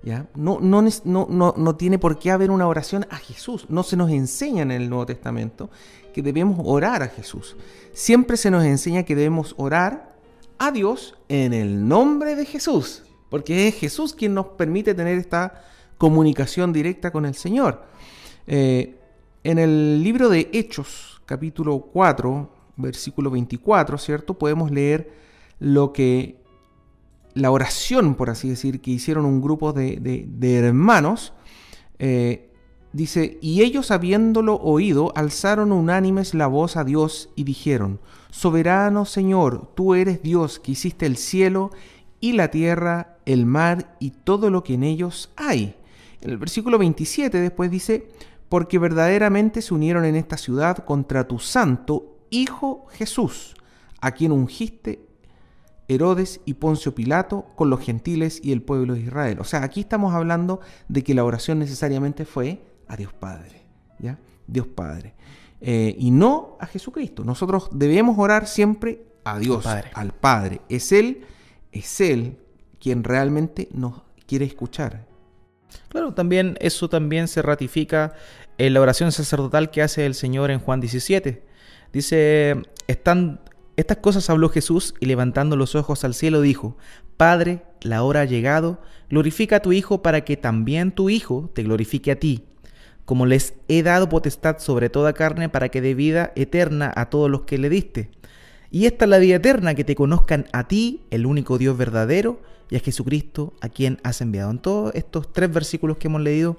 [0.03, 0.27] ¿ya?
[0.35, 3.67] No, no, no, no tiene por qué haber una oración a Jesús.
[3.69, 5.71] No se nos enseña en el Nuevo Testamento
[6.13, 7.57] que debemos orar a Jesús.
[7.93, 10.15] Siempre se nos enseña que debemos orar
[10.59, 15.65] a Dios en el nombre de Jesús, porque es Jesús quien nos permite tener esta
[15.99, 17.83] comunicación directa con el Señor.
[18.47, 18.97] Eh,
[19.43, 24.35] en el libro de Hechos, capítulo 4, versículo 24, ¿cierto?
[24.39, 25.13] Podemos leer
[25.59, 26.41] lo que
[27.35, 31.33] la oración, por así decir, que hicieron un grupo de, hermanos.
[31.99, 32.51] Eh,
[32.93, 39.73] dice, y ellos habiéndolo oído, alzaron unánimes la voz a Dios y dijeron, Soberano Señor,
[39.75, 41.71] tú eres Dios que hiciste el cielo
[42.21, 45.75] y la tierra, el mar y todo lo que en ellos hay.
[46.21, 48.09] En el versículo 27 después dice,
[48.49, 53.55] porque verdaderamente se unieron en esta ciudad contra tu santo Hijo Jesús,
[54.01, 55.07] a quien ungiste
[55.89, 59.39] Herodes y Poncio Pilato con los gentiles y el pueblo de Israel.
[59.41, 63.67] O sea, aquí estamos hablando de que la oración necesariamente fue a Dios Padre,
[63.99, 64.19] ¿ya?
[64.47, 65.15] Dios Padre.
[65.61, 67.25] Eh, y no a Jesucristo.
[67.25, 70.61] Nosotros debemos orar siempre a Dios, al Padre.
[70.69, 71.25] Es Él,
[71.73, 72.39] es Él
[72.79, 75.07] quien realmente nos quiere escuchar.
[75.89, 78.15] Claro, también eso también se ratifica
[78.59, 81.50] en la oración sacerdotal que hace el Señor en Juan 17.
[81.93, 83.41] Dice, están,
[83.77, 86.77] estas cosas habló Jesús y levantando los ojos al cielo dijo,
[87.17, 91.63] Padre, la hora ha llegado, glorifica a tu Hijo para que también tu Hijo te
[91.63, 92.45] glorifique a ti
[93.11, 97.29] como les he dado potestad sobre toda carne para que dé vida eterna a todos
[97.29, 98.09] los que le diste.
[98.71, 102.41] Y esta es la vida eterna, que te conozcan a ti, el único Dios verdadero,
[102.71, 104.53] y a Jesucristo, a quien has enviado.
[104.53, 106.57] En todos estos tres versículos que hemos leído,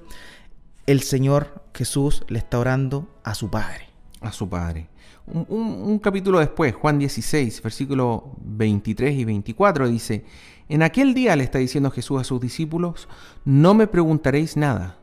[0.86, 3.88] el Señor Jesús le está orando a su Padre.
[4.20, 4.88] A su Padre.
[5.26, 10.24] Un, capítulo después, Juan 16, versículos 23 y 24, dice,
[10.68, 13.08] En aquel día le está diciendo Jesús a sus discípulos,
[13.44, 14.98] no me preguntaréis nada.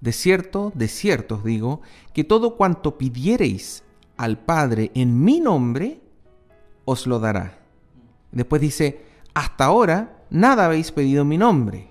[0.00, 1.82] De cierto, de cierto os digo,
[2.14, 3.84] que todo cuanto pidiereis
[4.16, 6.00] al Padre en mi nombre,
[6.84, 7.58] os lo dará.
[8.32, 9.04] Después dice,
[9.34, 11.90] hasta ahora nada habéis pedido en mi nombre.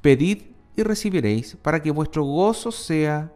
[0.00, 0.42] Pedid
[0.74, 3.32] y recibiréis para que vuestro gozo sea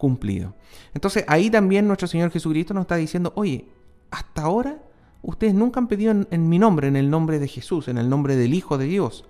[0.00, 0.54] cumplido.
[0.94, 3.68] Entonces ahí también nuestro Señor Jesucristo nos está diciendo, oye,
[4.10, 4.82] hasta ahora
[5.22, 8.34] ustedes nunca han pedido en, mi nombre, en el nombre de Jesús, en el nombre
[8.34, 9.26] del Hijo de Dios.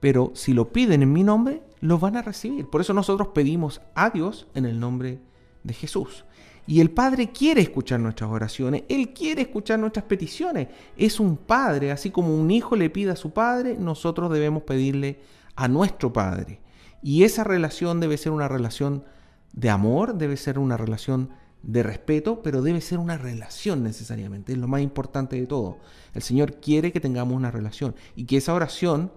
[0.00, 2.66] Pero si lo piden en mi nombre, lo van a recibir.
[2.66, 5.20] Por eso nosotros pedimos a Dios en el nombre
[5.64, 6.24] de Jesús.
[6.66, 10.68] Y el Padre quiere escuchar nuestras oraciones, Él quiere escuchar nuestras peticiones.
[10.96, 15.20] Es un Padre, así como un hijo le pide a su Padre, nosotros debemos pedirle
[15.56, 16.60] a nuestro Padre.
[17.02, 19.04] Y esa relación debe ser una relación
[19.52, 21.30] de amor, debe ser una relación
[21.62, 24.52] de respeto, pero debe ser una relación necesariamente.
[24.52, 25.78] Es lo más importante de todo.
[26.14, 29.10] El Señor quiere que tengamos una relación y que esa oración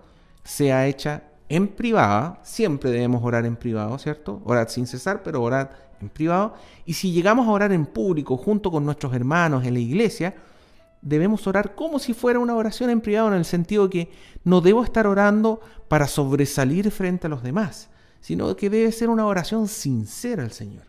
[0.44, 4.42] sea hecha en privada, siempre debemos orar en privado, ¿cierto?
[4.46, 5.70] Orad sin cesar, pero orad
[6.02, 6.54] en privado.
[6.86, 10.34] Y si llegamos a orar en público junto con nuestros hermanos en la iglesia,
[11.02, 14.10] debemos orar como si fuera una oración en privado, en el sentido que
[14.44, 17.90] no debo estar orando para sobresalir frente a los demás,
[18.22, 20.86] sino que debe ser una oración sincera al Señor.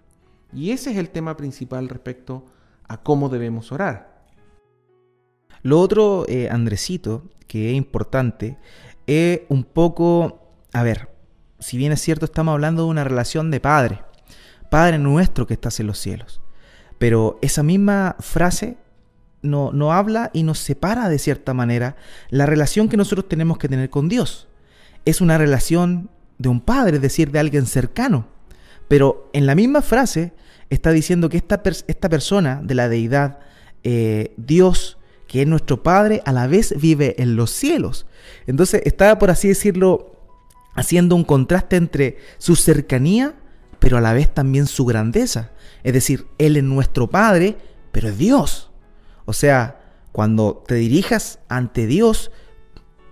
[0.52, 2.44] Y ese es el tema principal respecto
[2.86, 4.22] a cómo debemos orar.
[5.62, 8.58] Lo otro, eh, Andresito, que es importante,
[9.06, 11.08] es un poco, a ver,
[11.58, 14.00] si bien es cierto, estamos hablando de una relación de padre,
[14.72, 16.40] Padre nuestro que estás en los cielos.
[16.98, 18.78] Pero esa misma frase
[19.42, 21.96] no, no habla y nos separa de cierta manera
[22.30, 24.48] la relación que nosotros tenemos que tener con Dios.
[25.04, 26.08] Es una relación
[26.42, 28.26] de un padre, es decir, de alguien cercano.
[28.88, 30.32] Pero en la misma frase
[30.68, 33.38] está diciendo que esta, esta persona de la deidad,
[33.84, 38.06] eh, Dios, que es nuestro Padre, a la vez vive en los cielos.
[38.46, 40.16] Entonces está, por así decirlo,
[40.74, 43.34] haciendo un contraste entre su cercanía,
[43.78, 45.52] pero a la vez también su grandeza.
[45.84, 47.56] Es decir, Él es nuestro Padre,
[47.92, 48.70] pero es Dios.
[49.24, 52.30] O sea, cuando te dirijas ante Dios,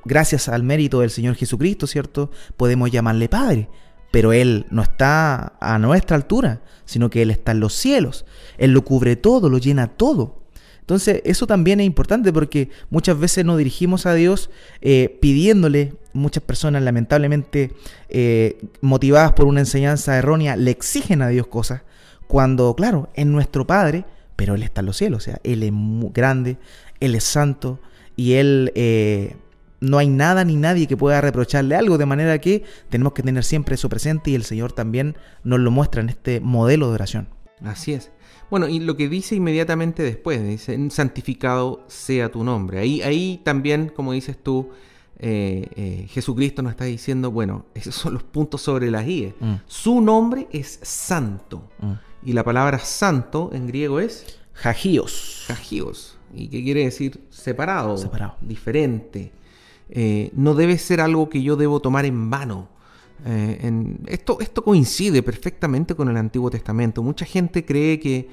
[0.04, 2.30] gracias al mérito del Señor Jesucristo, ¿cierto?
[2.56, 3.68] Podemos llamarle Padre,
[4.10, 8.24] pero Él no está a nuestra altura, sino que Él está en los cielos.
[8.58, 10.40] Él lo cubre todo, lo llena todo.
[10.80, 16.42] Entonces, eso también es importante porque muchas veces nos dirigimos a Dios eh, pidiéndole, muchas
[16.42, 17.72] personas lamentablemente
[18.08, 21.82] eh, motivadas por una enseñanza errónea, le exigen a Dios cosas,
[22.26, 25.72] cuando, claro, es nuestro Padre, pero Él está en los cielos, o sea, Él es
[26.12, 26.56] grande,
[26.98, 27.78] Él es santo
[28.16, 28.72] y Él...
[28.74, 29.36] Eh,
[29.80, 33.44] no hay nada ni nadie que pueda reprocharle algo, de manera que tenemos que tener
[33.44, 37.28] siempre eso presente y el Señor también nos lo muestra en este modelo de oración.
[37.64, 38.10] Así es.
[38.50, 42.80] Bueno, y lo que dice inmediatamente después, dice, santificado sea tu nombre.
[42.80, 44.70] Ahí, ahí también, como dices tú,
[45.18, 49.34] eh, eh, Jesucristo nos está diciendo, bueno, esos son los puntos sobre las IE.
[49.38, 49.54] Mm.
[49.66, 51.68] Su nombre es santo.
[51.78, 51.92] Mm.
[52.28, 54.38] Y la palabra santo en griego es...
[54.52, 55.44] Jagios.
[55.46, 56.18] Jagios.
[56.34, 57.20] ¿Y qué quiere decir?
[57.30, 57.96] Separado.
[57.96, 58.36] Separado.
[58.40, 59.32] Diferente.
[59.90, 62.68] Eh, no debe ser algo que yo debo tomar en vano.
[63.26, 67.02] Eh, esto, esto coincide perfectamente con el Antiguo Testamento.
[67.02, 68.28] Mucha gente cree que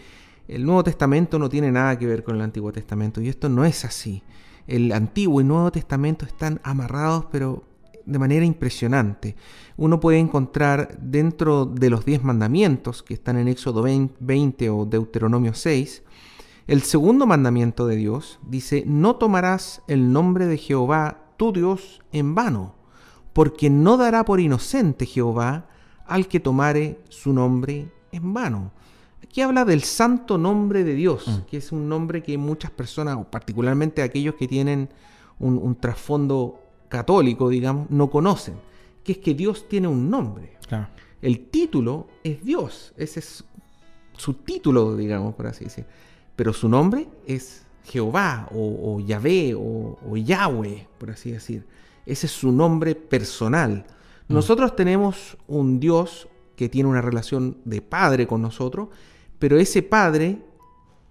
[0.48, 3.66] el Nuevo Testamento no tiene nada que ver con el Antiguo Testamento y esto no
[3.66, 4.22] es así.
[4.68, 7.64] El Antiguo y Nuevo Testamento están amarrados pero
[8.06, 9.36] de manera impresionante.
[9.76, 15.54] Uno puede encontrar dentro de los diez mandamientos que están en Éxodo 20 o Deuteronomio
[15.54, 16.04] 6,
[16.68, 22.36] el segundo mandamiento de Dios dice, no tomarás el nombre de Jehová tu Dios en
[22.36, 22.76] vano,
[23.34, 25.68] porque no dará por inocente Jehová
[26.06, 28.72] al que tomare su nombre en vano.
[29.24, 31.46] Aquí habla del santo nombre de Dios, mm.
[31.50, 34.90] que es un nombre que muchas personas, particularmente aquellos que tienen
[35.40, 38.56] un, trasfondo católico, digamos, no conocen,
[39.04, 40.58] que es que Dios tiene un nombre.
[41.22, 43.44] El título es Dios, ese es
[44.14, 45.86] su título, digamos, por así decir.
[46.36, 51.66] Pero su nombre es Jehová o, Yahvé o, Yahweh, por así decir.
[52.06, 53.86] Ese es su nombre personal.
[54.28, 54.34] Mm.
[54.34, 58.90] Nosotros tenemos un Dios que tiene una relación de padre con nosotros,
[59.40, 60.42] pero ese padre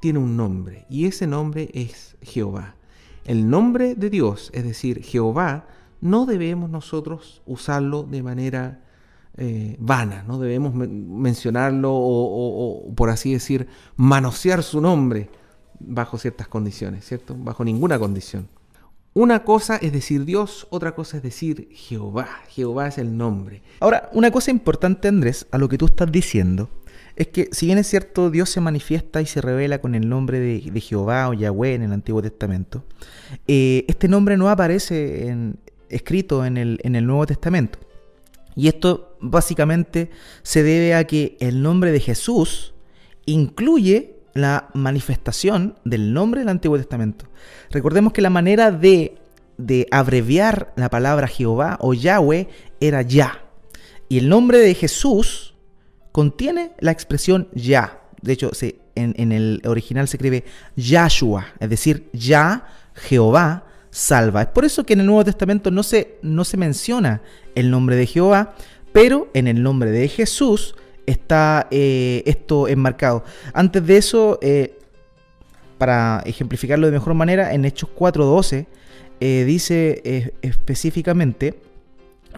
[0.01, 2.77] tiene un nombre y ese nombre es Jehová.
[3.25, 5.67] El nombre de Dios, es decir, Jehová,
[6.01, 8.85] no debemos nosotros usarlo de manera
[9.37, 15.31] eh, vana, no debemos mencionarlo o, por así decir, manosear su nombre
[15.81, 17.35] bajo ciertas condiciones, ¿cierto?
[17.39, 18.49] Bajo ninguna condición.
[19.15, 22.29] Una cosa es decir Dios, otra cosa es decir Jehová.
[22.49, 23.63] Jehová es el nombre.
[23.81, 26.69] Ahora, una cosa importante, Andrés, a lo que tú estás diciendo,
[27.17, 30.39] es que si bien es cierto, Dios se manifiesta y se revela con el nombre
[30.39, 32.85] de, Jehová o Yahweh en el Antiguo Testamento,
[33.49, 35.35] eh, este nombre no aparece
[35.89, 37.79] escrito en el Nuevo Testamento.
[38.57, 40.11] Y esto básicamente
[40.43, 42.73] se debe a que el nombre de Jesús
[43.27, 47.27] incluye la manifestación del nombre del Antiguo Testamento.
[47.71, 49.19] Recordemos que la manera de,
[49.59, 52.49] de abreviar la palabra Jehová o Yahweh
[52.81, 53.43] era Ya.
[54.09, 55.55] Y el nombre de Jesús
[56.13, 58.01] contiene la expresión Ya.
[58.23, 60.45] De hecho, se, en, el original se escribe
[60.77, 64.43] Yahshua, es decir, Ya, Jehová, salva.
[64.43, 67.23] Es por eso que en el Nuevo Testamento no se, no se menciona
[67.55, 68.55] el nombre de Jehová,
[68.93, 70.75] pero en el nombre de Jesús
[71.07, 73.25] está eh, esto enmarcado.
[73.55, 74.79] Antes de eso, eh,
[75.79, 78.67] para ejemplificarlo de mejor manera, en Hechos 4.12
[79.21, 81.55] eh, dice específicamente,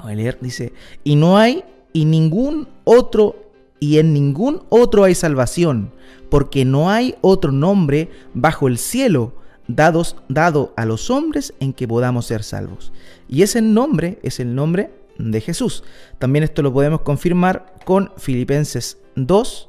[0.02, 3.50] voy a leer, dice, y no hay y ningún otro,
[3.80, 5.92] y en ningún otro hay salvación,
[6.30, 9.32] porque no hay otro nombre bajo el cielo
[9.68, 12.92] dado a los hombres en que podamos ser salvos.
[13.28, 15.84] Y ese nombre es el nombre de Jesús.
[16.18, 19.68] También esto lo podemos confirmar con Filipenses 2,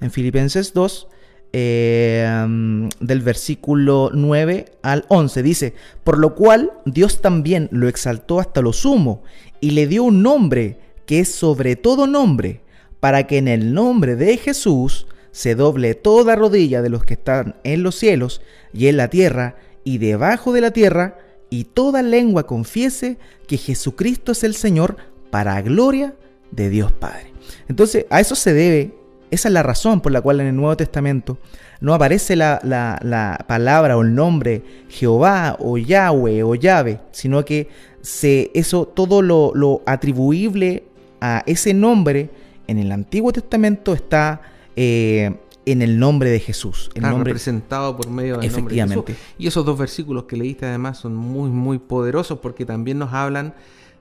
[0.00, 1.08] en Filipenses 2,
[1.52, 5.42] eh, del versículo 9 al 11.
[5.42, 5.74] Dice,
[6.04, 9.22] por lo cual Dios también lo exaltó hasta lo sumo
[9.60, 12.60] y le dio un nombre que es sobre todo nombre,
[13.00, 17.56] para que en el nombre de Jesús se doble toda rodilla de los que están
[17.64, 18.42] en los cielos
[18.74, 21.16] y en la tierra y debajo de la tierra,
[21.50, 24.96] y toda lengua confiese que Jesucristo es el Señor
[25.30, 26.14] para gloria
[26.50, 27.32] de Dios Padre.
[27.68, 28.94] Entonces, a eso se debe,
[29.30, 31.38] esa es la razón por la cual en el Nuevo Testamento
[31.80, 37.68] no aparece la, palabra o el nombre Jehová o Yahweh o Yahvé, sino que
[38.02, 40.84] se, eso todo lo, atribuible
[41.20, 42.30] a ese nombre
[42.66, 44.40] en el Antiguo Testamento está
[44.76, 45.34] eh,
[45.72, 46.90] en el nombre de Jesús.
[46.94, 49.04] El nombre representado por medio del nombre de Jesús.
[49.38, 53.54] Y esos dos versículos que leíste además son muy, muy poderosos porque también nos hablan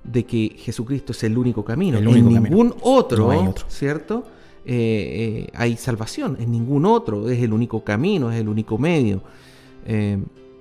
[0.04, 1.98] de que Jesucristo es el único camino.
[1.98, 4.26] El único en ningún otro, otro, ¿cierto?
[4.66, 9.22] Eh, eh, hay salvación, en ningún otro, es el único camino, es el único medio.
[9.86, 10.18] Eh,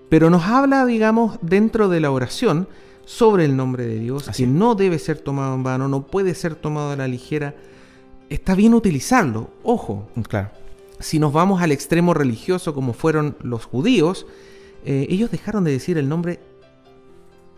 [0.08, 2.68] pero nos habla, digamos, dentro de la oración
[3.04, 6.54] sobre el nombre de Dios, que no debe ser tomado en vano, no puede ser
[6.54, 7.54] tomado a la ligera.
[8.28, 10.08] Está bien utilizarlo, ojo.
[10.28, 10.50] Claro.
[11.06, 14.26] Si nos vamos al extremo religioso como fueron los judíos,
[14.84, 16.40] ellos dejaron de decir el nombre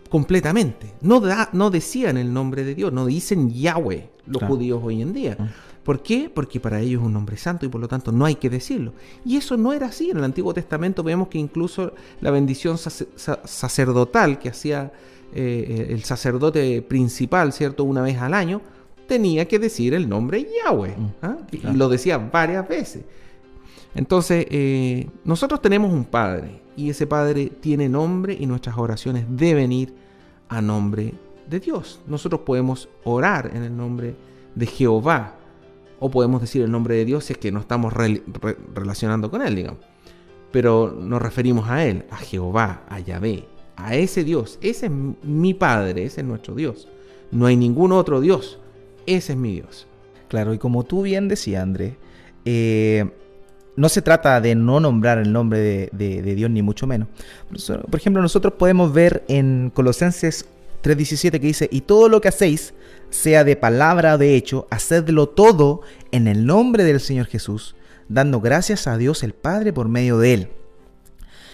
[0.07, 0.93] completamente.
[1.01, 5.13] No, da, no decían el nombre de Dios, no dicen Yahweh los judíos hoy en
[5.13, 5.35] día.
[5.39, 5.47] Mm.
[5.83, 6.29] ¿Por qué?
[6.31, 8.93] Porque para ellos es un nombre santo y por lo tanto no hay que decirlo.
[9.25, 10.11] Y eso no era así.
[10.11, 14.91] En el Antiguo Testamento vemos que incluso la bendición sacerdotal que hacía
[15.33, 17.83] eh, el sacerdote principal, ¿cierto?
[17.83, 18.61] Una vez al año,
[19.07, 20.95] tenía que decir el nombre Yahweh.
[20.95, 21.37] Mm, ¿ah?
[21.51, 23.03] Y lo decía varias veces.
[23.95, 29.71] Entonces, eh, nosotros tenemos un Padre y ese Padre tiene nombre y nuestras oraciones deben
[29.71, 29.93] ir
[30.47, 31.13] a nombre
[31.49, 31.99] de Dios.
[32.07, 34.15] Nosotros podemos orar en el nombre
[34.55, 35.35] de Jehová,
[35.99, 37.93] o podemos decir el nombre de Dios si es que no estamos
[38.73, 39.79] relacionando con Él, digamos.
[40.51, 44.57] Pero nos referimos a Él, a Jehová, a Yahvé, a ese Dios.
[44.61, 44.91] Ese es
[45.23, 46.87] mi Padre, ese es nuestro Dios.
[47.31, 48.59] No hay ningún otro Dios.
[49.05, 49.87] Ese es mi Dios.
[50.29, 51.95] Claro, y como tú bien decías, Andrés,
[52.45, 53.11] eh,
[53.79, 57.07] no se trata de no nombrar el nombre de, Dios, ni mucho menos.
[57.89, 60.45] Por ejemplo, nosotros podemos ver en Colosenses
[60.83, 62.73] 3:17 que dice, y todo lo que hacéis,
[63.09, 67.77] sea de palabra o de hecho, hacedlo todo en el nombre del Señor Jesús,
[68.09, 70.49] dando gracias a Dios el Padre por medio de Él.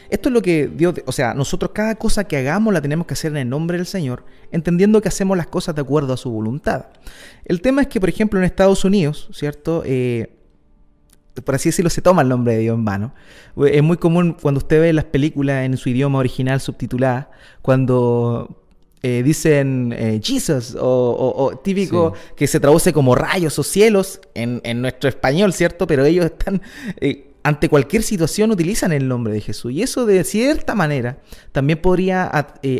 [0.09, 3.13] Esto es lo que Dios, o sea, nosotros cada cosa que hagamos la tenemos que
[3.13, 6.31] hacer en el nombre del Señor, entendiendo que hacemos las cosas de acuerdo a su
[6.31, 6.87] voluntad.
[7.43, 9.83] El tema es que, por ejemplo, en Estados Unidos, ¿cierto?
[9.85, 10.31] Eh,
[11.43, 13.13] por así decirlo, se toma el nombre de Dios en vano.
[13.67, 17.29] Es muy común cuando usted ve las películas en su idioma original subtitulada,
[17.61, 18.63] cuando
[19.03, 25.09] eh, dicen eh, Jesus o, típico que se traduce como rayos o cielos en, nuestro
[25.09, 25.85] español, ¿cierto?
[25.85, 26.61] Pero ellos están,
[26.99, 29.71] eh, ante cualquier situación utilizan el nombre de Jesús.
[29.71, 31.19] Y eso de cierta manera
[31.51, 32.29] también podría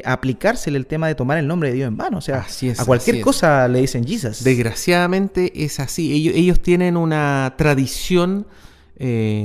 [0.04, 2.17] aplicársele el tema de tomar el nombre de Dios en vano.
[2.17, 2.47] O sea,
[2.78, 4.43] a cualquier cosa le dicen Jesus.
[4.43, 6.32] Desgraciadamente es así.
[6.36, 8.47] Ellos, tienen una tradición...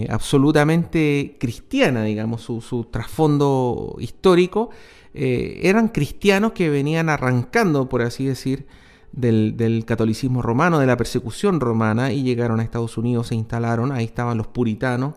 [0.09, 4.71] absolutamente cristiana, digamos, su, su trasfondo histórico,
[5.13, 8.67] eh, eran cristianos que venían arrancando, por así decir,
[9.13, 14.05] del, catolicismo romano, de la persecución romana, y llegaron a Estados Unidos, se instalaron, ahí
[14.05, 15.15] estaban los puritanos,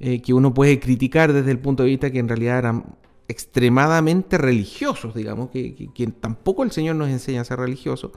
[0.00, 2.96] eh, que uno puede criticar desde el punto de vista que en realidad eran
[3.28, 8.12] extremadamente religiosos, digamos, que, tampoco el Señor nos enseña a ser religiosos,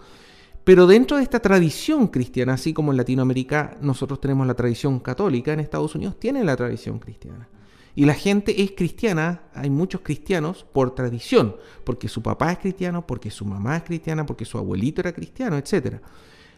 [0.63, 5.51] pero dentro de esta tradición cristiana, así como en Latinoamérica nosotros tenemos la tradición católica,
[5.53, 7.47] en Estados Unidos tienen la tradición cristiana.
[7.95, 13.05] Y la gente es cristiana, hay muchos cristianos por tradición, porque su papá es cristiano,
[13.05, 15.97] porque su mamá es cristiana, porque su abuelito era cristiano, etc.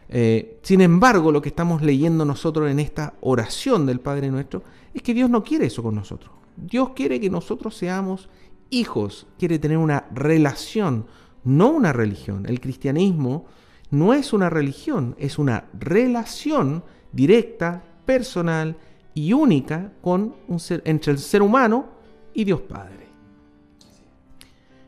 [0.08, 5.02] Eh, sin embargo, lo que estamos leyendo nosotros en esta oración del Padre Nuestro es
[5.02, 6.30] que Dios no quiere eso con nosotros.
[6.56, 8.28] Dios quiere que nosotros seamos
[8.70, 11.06] hijos, quiere tener una relación,
[11.44, 12.46] no una religión.
[12.46, 13.46] El cristianismo
[13.90, 18.76] no es una religión, es una relación directa, personal,
[19.14, 21.86] y única con un ser, entre el ser humano
[22.34, 23.06] y Dios Padre.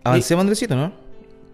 [0.03, 0.93] Avancemos, Andresito, ¿no?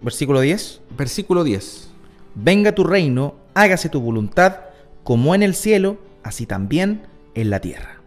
[0.02, 0.80] Versículo 10.
[0.96, 1.90] Versículo 10.
[2.34, 4.60] Venga tu reino, hágase tu voluntad,
[5.04, 7.02] como en el cielo, así también
[7.34, 8.00] en la tierra.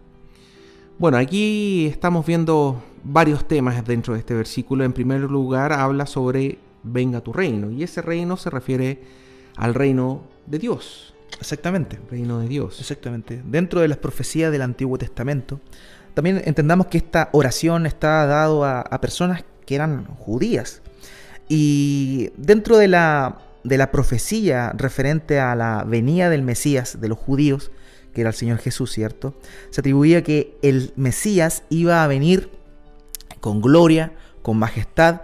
[0.98, 4.84] Bueno, aquí estamos viendo varios temas dentro de este versículo.
[4.84, 9.02] En primer lugar, habla sobre venga tu reino, y ese reino se refiere
[9.56, 11.13] al reino de Dios.
[11.40, 12.00] Exactamente.
[12.10, 12.80] Reino de Dios.
[12.80, 13.42] Exactamente.
[13.46, 15.60] Dentro de las profecías del Antiguo Testamento,
[16.14, 20.82] también entendamos que esta oración está dado a, personas que eran judías.
[21.50, 27.18] Y dentro de la, de la profecía referente a la venida del Mesías de los
[27.18, 27.72] judíos,
[28.14, 29.34] que era el Señor Jesús, ¿cierto?
[29.72, 32.52] Se atribuía que el Mesías iba a venir
[33.40, 34.14] con gloria,
[34.44, 35.22] con majestad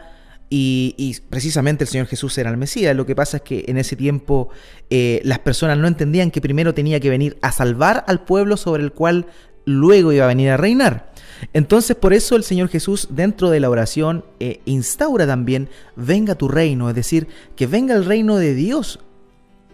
[0.51, 2.95] Y, precisamente el Señor Jesús era el Mesías.
[2.95, 4.49] Lo que pasa es que en ese tiempo
[4.89, 8.83] eh, las personas no entendían que primero tenía que venir a salvar al pueblo sobre
[8.83, 9.27] el cual
[9.65, 11.13] luego iba a venir a reinar.
[11.53, 16.47] Entonces por eso el Señor Jesús dentro de la oración eh, instaura también, venga tu
[16.47, 18.99] reino, es decir, que venga el reino de Dios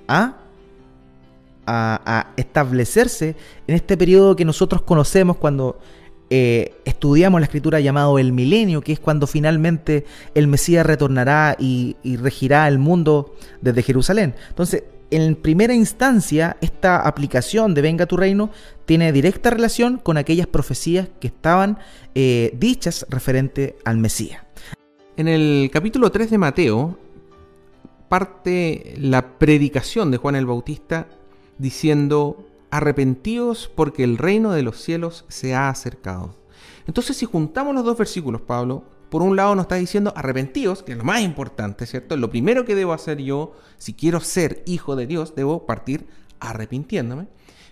[0.07, 0.38] a,
[1.65, 3.36] a, establecerse
[3.67, 5.80] en este periodo que nosotros conocemos cuando
[6.30, 11.95] eh, estudiamos la escritura llamado el milenio, que es cuando finalmente el Mesías retornará y,
[12.17, 14.36] regirá el mundo desde Jerusalén.
[14.49, 18.49] Entonces, en primera instancia, esta aplicación de Venga tu reino
[18.86, 21.78] tiene directa relación con aquellas profecías que estaban
[22.15, 24.41] eh, dichas referente al Mesías.
[25.17, 26.99] En el capítulo 3 de Mateo
[28.09, 31.07] parte la predicación de Juan el Bautista
[31.57, 32.45] diciendo,
[32.78, 36.36] arrepentíos porque el reino de los cielos se ha acercado.
[36.88, 40.91] Entonces si juntamos los dos versículos, Pablo, por un lado nos está diciendo arrepentíos, que
[40.91, 42.17] es lo más importante, ¿cierto?
[42.17, 46.07] Lo primero que debo hacer yo, si quiero ser hijo de Dios, debo partir
[46.39, 47.28] arrepintiéndome.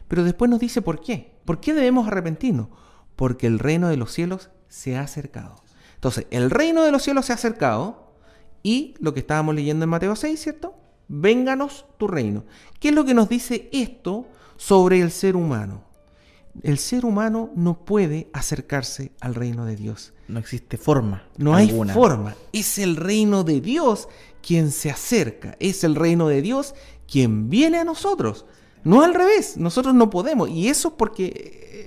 [0.07, 1.33] Pero después nos dice por qué.
[1.43, 2.69] ¿Por qué debemos arrepentirnos?
[3.15, 5.55] Porque el reino de los cielos se ha acercado.
[5.95, 8.13] Entonces, el reino de los cielos se ha acercado
[8.61, 10.75] y lo que estábamos leyendo en Mateo 6, ¿cierto?
[11.07, 12.45] Vénganos tu reino.
[12.79, 14.27] ¿Qué es lo que nos dice esto
[14.65, 15.83] sobre el ser humano?
[16.61, 20.13] El ser humano no puede acercarse al reino de Dios.
[20.27, 21.23] No existe forma.
[21.37, 22.35] No hay forma.
[22.53, 24.07] Es el reino de Dios
[24.41, 25.57] quien se acerca.
[25.59, 26.75] Es el reino de Dios
[27.11, 28.45] quien viene a nosotros.
[28.83, 29.57] No al revés.
[29.57, 30.49] Nosotros no podemos.
[30.49, 31.25] Y eso es porque,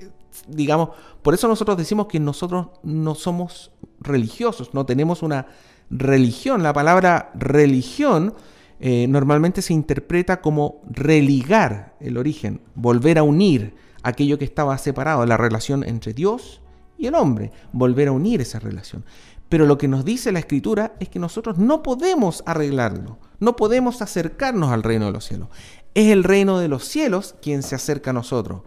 [0.03, 0.11] eh,
[0.49, 0.91] digamos,
[1.23, 3.71] por eso nosotros decimos que nosotros no somos
[4.01, 4.75] religiosos.
[4.75, 5.47] No tenemos una
[5.89, 6.63] religión.
[6.63, 8.35] La palabra religión
[8.79, 15.25] eh, normalmente se interpreta como religar el origen, volver a unir aquello que estaba separado,
[15.27, 16.61] la relación entre Dios
[16.99, 19.05] y el hombre, volver a unir esa relación.
[19.49, 24.03] Pero lo que nos dice la escritura es que nosotros no podemos arreglarlo, no podemos
[24.03, 25.49] acercarnos al reino de los cielos.
[25.95, 28.63] Es el reino de los cielos quien se acerca a nosotros.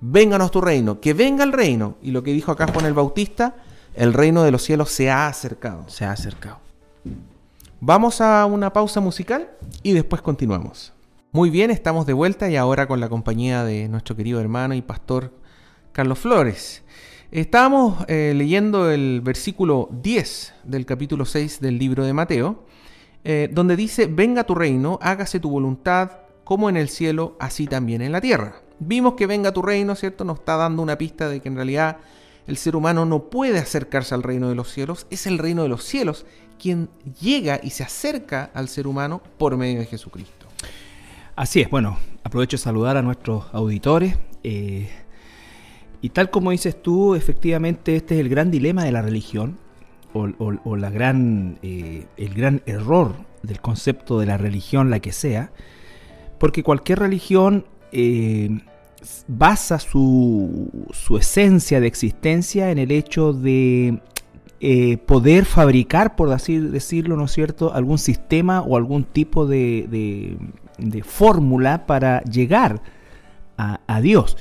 [0.00, 1.96] Vénganos tu reino, que venga el reino.
[2.02, 3.56] Y lo que dijo acá Juan el Bautista,
[3.94, 5.88] el reino de los cielos se ha acercado.
[5.88, 6.63] Se ha acercado.
[7.86, 9.50] Vamos a una pausa musical
[9.82, 10.94] y después continuamos.
[11.32, 14.80] Muy bien, estamos de vuelta y ahora con la compañía de nuestro querido hermano y
[14.80, 15.34] pastor
[15.92, 16.82] Carlos Flores.
[17.30, 22.64] Estábamos eh, leyendo el versículo 10 del capítulo 6 del libro de Mateo,
[23.22, 26.10] eh, donde dice, venga tu reino, hágase tu voluntad
[26.42, 28.62] como en el cielo, así también en la tierra.
[28.78, 30.24] Vimos que venga tu reino, ¿cierto?
[30.24, 31.98] Nos está dando una pista de que en realidad
[32.46, 35.68] el ser humano no puede acercarse al reino de los cielos, es el reino de
[35.68, 36.24] los cielos
[36.58, 36.88] quien
[37.20, 40.46] llega y se acerca al ser humano por medio de Jesucristo.
[41.36, 44.16] Así es, bueno, aprovecho de saludar a nuestros auditores.
[44.42, 44.88] Eh,
[46.00, 49.58] y tal como dices tú, efectivamente este es el gran dilema de la religión,
[50.12, 55.50] o, la gran, eh, el gran error del concepto de la religión, la que sea,
[56.38, 58.60] porque cualquier religión eh,
[59.26, 64.00] basa su, su, esencia de existencia en el hecho de
[64.66, 70.38] eh, poder fabricar, por así decirlo, ¿no es cierto?, algún sistema o algún tipo de,
[70.78, 72.80] de, fórmula para llegar
[73.58, 74.38] a, Dios.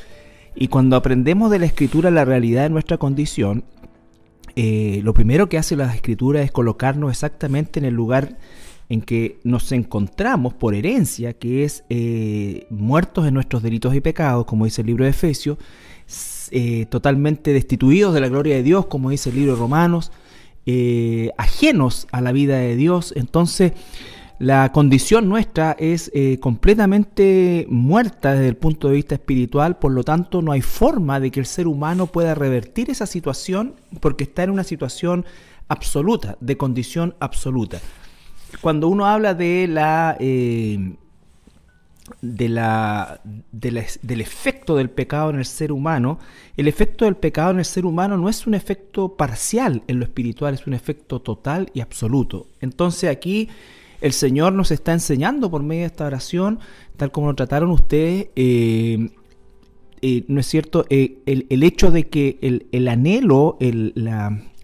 [0.56, 3.66] Y cuando aprendemos de la escritura la realidad de nuestra condición,
[4.56, 8.38] eh, lo primero que hace la escritura es colocarnos exactamente en el lugar
[8.88, 14.46] en que nos encontramos por herencia, que es eh, muertos en nuestros delitos y pecados,
[14.46, 15.58] como dice el libro de Efesios,
[16.52, 20.12] eh, totalmente destituidos de la gloria de Dios, como dice el libro de Romanos,
[21.38, 23.14] ajenos a la vida de Dios.
[23.18, 23.74] Entonces,
[24.44, 30.04] la condición nuestra es eh, completamente muerta desde el punto de vista espiritual, por lo
[30.04, 34.44] tanto no hay forma de que el ser humano pueda revertir esa situación porque está
[34.44, 35.24] en una situación
[35.70, 37.80] absoluta, de condición absoluta.
[38.60, 40.96] Cuando uno habla de la, eh,
[42.22, 42.58] del
[44.22, 46.20] efecto del pecado en el ser humano,
[46.58, 50.06] el efecto del pecado en el ser humano no es un efecto parcial en lo
[50.06, 52.48] espiritual, es un efecto total y absoluto.
[52.60, 53.50] Entonces aquí
[54.02, 56.60] el Señor nos está enseñando por medio de esta oración,
[56.98, 59.10] tal como lo trataron ustedes, eh,
[60.02, 60.86] eh, ¿no es cierto?
[60.90, 63.94] Eh, el, hecho de que el, anhelo, el,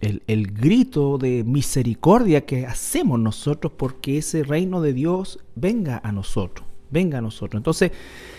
[0.02, 6.66] el, grito de misericordia que hacemos nosotros porque ese reino de Dios venga a nosotros,
[6.90, 7.58] venga a nosotros.
[7.58, 7.92] Entonces,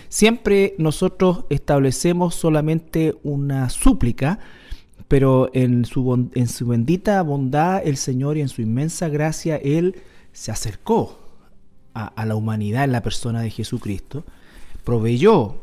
[0.10, 4.40] siempre nosotros establecemos solamente una súplica,
[5.08, 9.96] pero en su, en su bendita bondad el Señor y en su inmensa gracia Él
[10.32, 11.18] se acercó
[11.94, 14.24] a, la humanidad en la persona de Jesucristo,
[14.84, 15.58] proveyó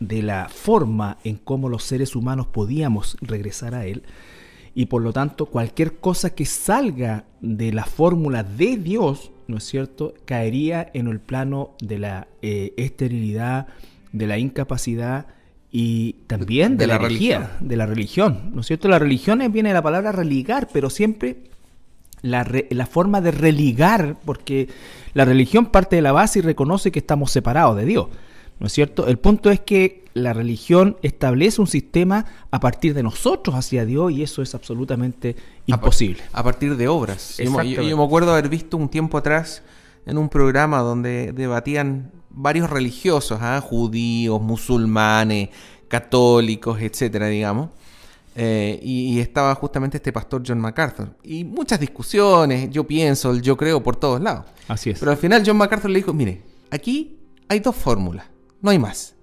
[0.00, 4.02] de la forma en cómo los seres humanos podíamos regresar a Él,
[4.74, 9.64] y por lo tanto cualquier cosa que salga de la fórmula de Dios, ¿no es
[9.64, 13.66] cierto?, caería en el plano de la eh, esterilidad,
[14.12, 15.26] de la incapacidad
[15.72, 18.88] y también de, la, religión, de la religión, ¿no es cierto?
[18.88, 21.36] La religión viene de la palabra religar, pero siempre
[22.22, 24.68] la, la, forma de religar, porque
[25.14, 28.08] la religión parte de la base y reconoce que estamos separados de Dios,
[28.60, 29.08] ¿no es cierto?
[29.08, 34.12] El punto es que la religión establece un sistema a partir de nosotros hacia Dios
[34.12, 35.34] y eso es absolutamente
[35.66, 36.22] imposible.
[36.32, 37.38] A, partir de obras.
[37.38, 39.62] Yo, yo, me acuerdo haber visto un tiempo atrás
[40.06, 43.60] en un programa donde debatían varios religiosos, ¿ah?
[43.60, 45.48] judíos, musulmanes,
[45.88, 47.70] católicos, etcétera, digamos.
[48.36, 51.10] Eh, y, estaba justamente este pastor John MacArthur.
[51.24, 54.46] Y muchas discusiones, yo pienso, yo creo, por todos lados.
[54.68, 54.98] Así es.
[54.98, 58.26] Pero al final John MacArthur le dijo, mire, aquí hay dos fórmulas,
[58.62, 59.14] no hay más.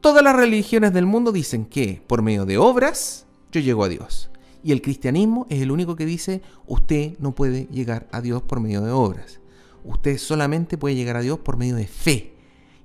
[0.00, 4.30] Todas las religiones del mundo dicen que por medio de obras yo llego a Dios.
[4.62, 8.60] Y el cristianismo es el único que dice, usted no puede llegar a Dios por
[8.60, 9.40] medio de obras.
[9.84, 12.34] Usted solamente puede llegar a Dios por medio de fe.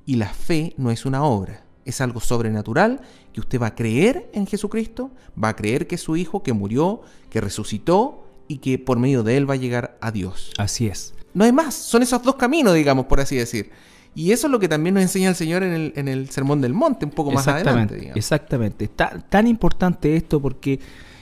[0.05, 3.01] Y la fe no es una obra, es algo sobrenatural
[3.31, 5.11] que usted va a creer en Jesucristo,
[5.41, 9.23] va a creer que es su Hijo, que murió, que resucitó y que por medio
[9.23, 10.51] de él va a llegar a Dios.
[10.57, 11.13] Así es.
[11.33, 13.71] No hay más, son esos dos caminos, digamos, por así decir.
[14.15, 16.61] Y eso es lo que también nos enseña el Señor en el, en el Sermón
[16.61, 18.11] del Monte, un poco más adelante.
[18.15, 18.85] Exactamente.
[18.85, 20.79] Está tan importante esto porque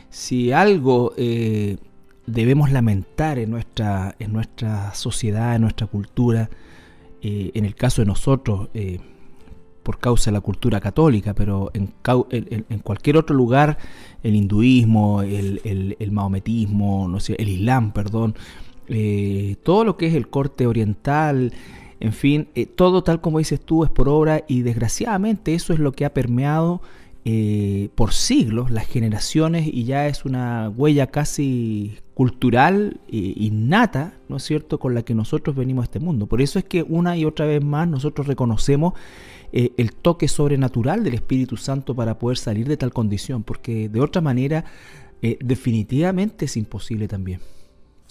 [0.09, 1.77] si algo eh,
[2.25, 6.49] debemos lamentar en nuestra, en nuestra sociedad, en nuestra cultura,
[7.21, 8.99] eh, en el caso de nosotros, eh,
[9.83, 11.93] por causa de la cultura católica, pero en,
[12.29, 13.77] en, cualquier otro lugar,
[14.21, 18.35] el hinduismo, el, el, maometismo, no sé, el islam, perdón,
[18.87, 21.53] eh, todo lo que es el corte oriental,
[22.01, 25.91] en fin, todo tal como dices tú es por obra y desgraciadamente eso es lo
[25.91, 26.81] que ha permeado
[27.23, 34.37] eh, por siglos las generaciones y ya es una huella casi cultural e innata, ¿no
[34.37, 36.25] es cierto?, con la que nosotros venimos a este mundo.
[36.25, 38.95] Por eso es que una y otra vez más nosotros reconocemos
[39.51, 44.01] eh, el toque sobrenatural del Espíritu Santo para poder salir de tal condición, porque de
[44.01, 44.65] otra manera
[45.39, 47.41] definitivamente es imposible también.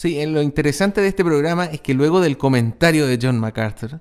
[0.00, 4.00] Sí, lo interesante de este programa es que luego del comentario de John MacArthur,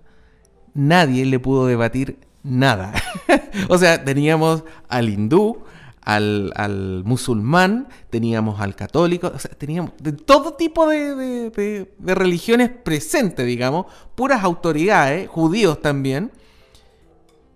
[0.74, 2.94] nadie le pudo debatir nada.
[3.68, 5.58] o sea, teníamos al hindú,
[6.02, 13.88] al, musulmán, teníamos al católico, o sea, teníamos de todo tipo de, religiones presentes, digamos,
[14.16, 16.32] puras autoridades, judíos también,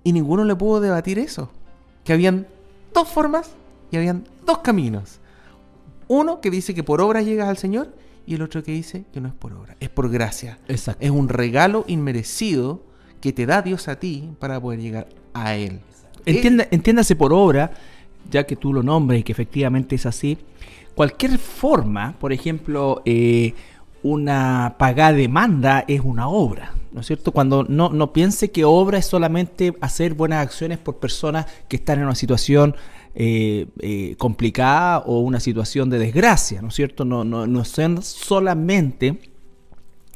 [0.04, 1.50] y ninguno le pudo debatir eso,
[2.04, 2.46] que habían
[2.94, 3.52] dos formas
[3.90, 5.22] y habían dos caminos.
[6.10, 9.22] Uno que dice que por obra llegas al Señor y el otro que dice que
[9.22, 10.58] no es por obra, es por gracia.
[10.68, 11.04] Exacto.
[11.04, 12.82] Es un regalo inmerecido
[13.22, 15.80] que te da Dios a ti para poder llegar a Él.
[16.26, 17.72] entiéndase por obra,
[18.30, 20.38] ya que tú lo nombres y que efectivamente es así,
[20.96, 23.54] cualquier forma, por ejemplo, eh,
[24.04, 27.32] una pagada demanda es una obra, ¿no es cierto?
[27.32, 32.00] Cuando no, no piense que obra es solamente hacer buenas acciones por personas que están
[32.00, 32.76] en una situación
[33.16, 37.06] eh, eh, complicada o una situación de desgracia, ¿no es cierto?
[37.06, 39.20] No, no, no son solamente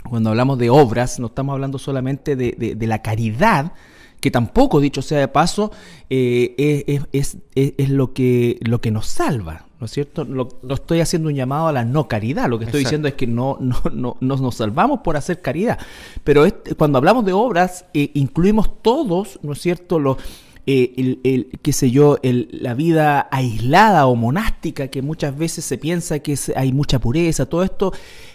[0.09, 3.73] cuando hablamos de obras, no estamos hablando solamente de, la caridad,
[4.19, 5.71] que tampoco, dicho sea de paso,
[6.09, 10.25] eh, es, lo, que, lo que nos salva, ¿no es cierto?
[10.25, 13.27] no estoy haciendo un llamado a la no caridad, lo que estoy diciendo es que
[13.27, 15.77] no, no, no, nos salvamos por hacer caridad.
[16.23, 16.45] Pero
[16.77, 20.17] cuando hablamos de obras, eh, incluimos todos, ¿no es cierto?, los,
[20.65, 25.63] eh, el, el, qué sé yo, el, la vida aislada o monástica, que muchas veces
[25.63, 27.93] se piensa que hay mucha pureza, todo esto,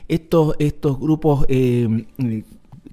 [0.09, 2.07] estos, estos grupos eh,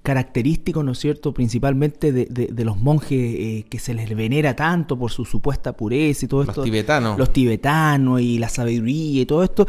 [0.04, 4.98] característicos, ¿no es cierto?, principalmente de, de, los monjes eh, que se les venera tanto
[4.98, 6.56] por su supuesta pureza y todo esto.
[6.58, 7.18] Los tibetanos.
[7.18, 9.68] Los tibetanos y la sabiduría y todo esto.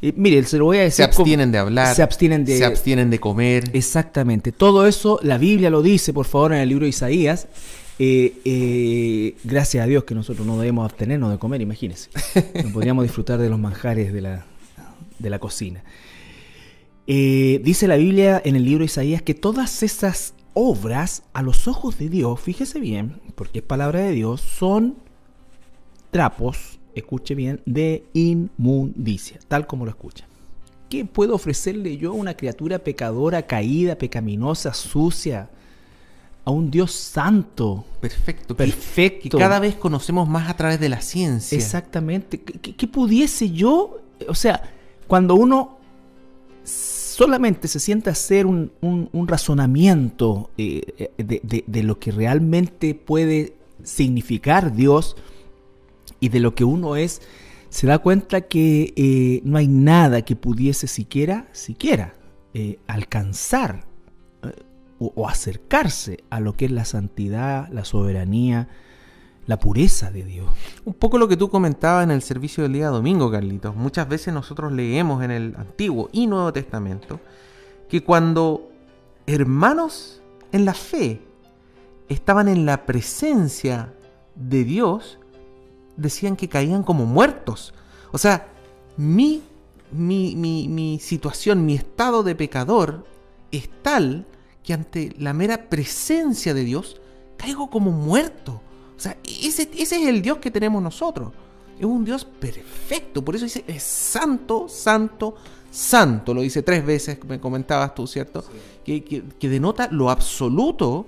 [0.00, 0.96] mire, se lo voy a decir.
[0.96, 1.94] Se abstienen de hablar.
[1.94, 2.58] Se abstienen de.
[2.58, 3.64] Se abstienen de comer.
[3.72, 4.52] Exactamente.
[4.52, 7.48] Todo eso, la Biblia lo dice, por favor, en el libro de Isaías.
[7.98, 12.10] Eh, eh, gracias a Dios que nosotros no debemos abstenernos de comer, imagínense.
[12.62, 14.44] No podríamos disfrutar de los manjares de la,
[15.18, 15.82] de la cocina.
[17.06, 21.68] Eh, dice la Biblia en el libro de Isaías que todas esas obras a los
[21.68, 24.96] ojos de Dios, fíjese bien, porque es palabra de Dios, son
[26.10, 30.26] trapos, escuche bien, de inmundicia, tal como lo escucha.
[30.88, 35.50] ¿Qué puedo ofrecerle yo a una criatura pecadora, caída, pecaminosa, sucia,
[36.46, 37.84] a un Dios santo.
[38.00, 38.56] Perfecto.
[38.56, 39.36] Perfecto.
[39.36, 41.58] Que, cada vez conocemos más a través de la ciencia.
[41.58, 42.40] Exactamente.
[42.40, 43.98] ¿Qué, pudiese yo?
[44.28, 44.62] O sea,
[45.08, 45.78] cuando uno
[47.16, 48.70] solamente se siente a hacer un,
[49.26, 55.16] razonamiento eh, de, de, lo que realmente puede significar Dios
[56.20, 57.22] y de lo que uno es,
[57.70, 62.12] se da cuenta que eh, no hay nada que pudiese siquiera, siquiera,
[62.52, 63.86] eh, alcanzar
[64.98, 68.68] o, acercarse a lo que es la santidad, la soberanía,
[69.46, 70.48] la pureza de Dios.
[70.84, 73.76] Un poco lo que tú comentabas en el servicio del día domingo, Carlitos.
[73.76, 77.20] Muchas veces nosotros leemos en el Antiguo y Nuevo Testamento
[77.88, 78.70] que cuando
[79.26, 80.20] hermanos
[80.52, 81.20] en la fe
[82.08, 83.92] estaban en la presencia
[84.34, 85.18] de Dios,
[85.96, 87.74] decían que caían como muertos.
[88.12, 88.48] O sea,
[88.96, 89.42] mi,
[89.90, 93.04] mi, mi, situación, mi estado de pecador
[93.50, 94.26] es tal
[94.62, 97.00] que ante la mera presencia de Dios
[97.36, 98.60] caigo como muerto.
[98.96, 101.32] O sea, ese, ese es el Dios que tenemos nosotros.
[101.78, 103.24] Es un Dios perfecto.
[103.24, 105.34] Por eso dice, es santo, santo,
[105.70, 106.32] santo.
[106.32, 108.44] Lo dice tres veces, me comentabas tú, ¿cierto?
[108.84, 111.06] Que, que, denota lo absoluto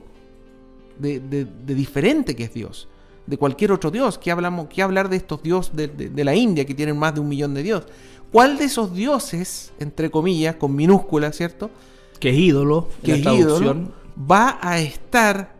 [0.98, 2.88] de, de diferente que es Dios
[3.28, 4.18] de cualquier otro dios.
[4.18, 7.28] ¿Qué, hablamos, qué hablar de estos dioses de, la India que tienen más de un
[7.28, 7.90] millón de dioses?
[8.32, 11.70] ¿Cuál de esos dioses, entre comillas, con minúsculas, ¿cierto?
[12.18, 15.54] Que es ídolo, que es ídolo, va a estar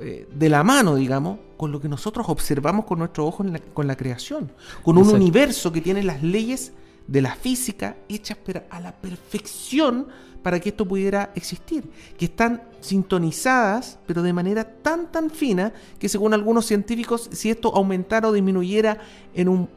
[0.00, 3.96] eh, de la mano, digamos, con lo que nosotros observamos con nuestros ojos con la
[3.96, 4.50] creación,
[4.82, 6.72] con un universo que tiene las leyes
[7.06, 8.38] de la física hechas
[8.70, 10.06] a la perfección
[10.42, 16.08] para que esto pudiera existir, que están sintonizadas, pero de manera tan tan fina que
[16.08, 18.98] según algunos científicos, si esto aumentara o disminuyera
[19.34, 19.68] en un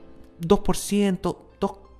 [0.41, 1.37] 2%,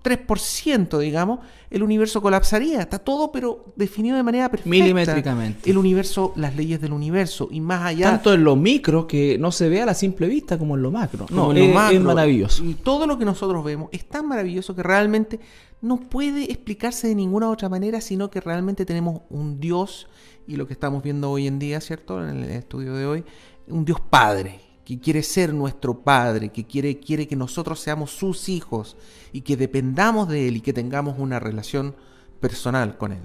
[0.04, 1.40] 3%, digamos,
[1.70, 2.82] el universo colapsaría.
[2.82, 4.70] Está todo, pero definido de manera perfecta.
[4.70, 5.70] Milimétricamente.
[5.70, 7.48] El universo, las leyes del universo.
[7.50, 8.12] Y más allá.
[8.12, 10.92] Tanto en lo micro que no se ve a la simple vista como en lo
[10.92, 11.26] macro.
[11.32, 12.64] No, es, es maravilloso.
[12.64, 15.40] Y todo lo que nosotros vemos es tan maravilloso que realmente
[15.82, 20.08] no puede explicarse de ninguna otra manera, sino que realmente tenemos un Dios,
[20.48, 22.24] y lo que estamos viendo hoy en día, ¿cierto?
[22.24, 23.24] En el estudio de hoy,
[23.68, 28.50] un Dios Padre, que quiere ser nuestro Padre, que quiere, quiere que nosotros seamos sus
[28.50, 28.98] hijos
[29.32, 31.96] y que dependamos de Él y que tengamos una relación
[32.40, 33.22] personal con Él.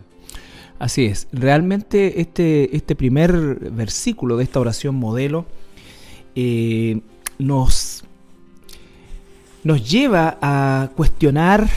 [0.79, 3.33] Así es, realmente este, este primer
[3.73, 5.47] versículo de esta oración modelo
[6.37, 7.01] eh,
[7.39, 8.05] nos,
[9.65, 11.69] nos lleva a cuestionar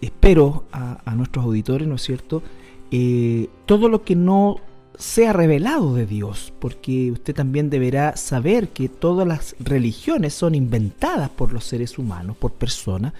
[0.00, 2.42] espero a, nuestros auditores, ¿no es cierto?
[2.90, 4.56] Eh, todo lo que no
[4.98, 11.30] sea revelado de Dios, porque usted también deberá saber que todas las religiones son inventadas
[11.30, 13.12] por los seres humanos, por personas,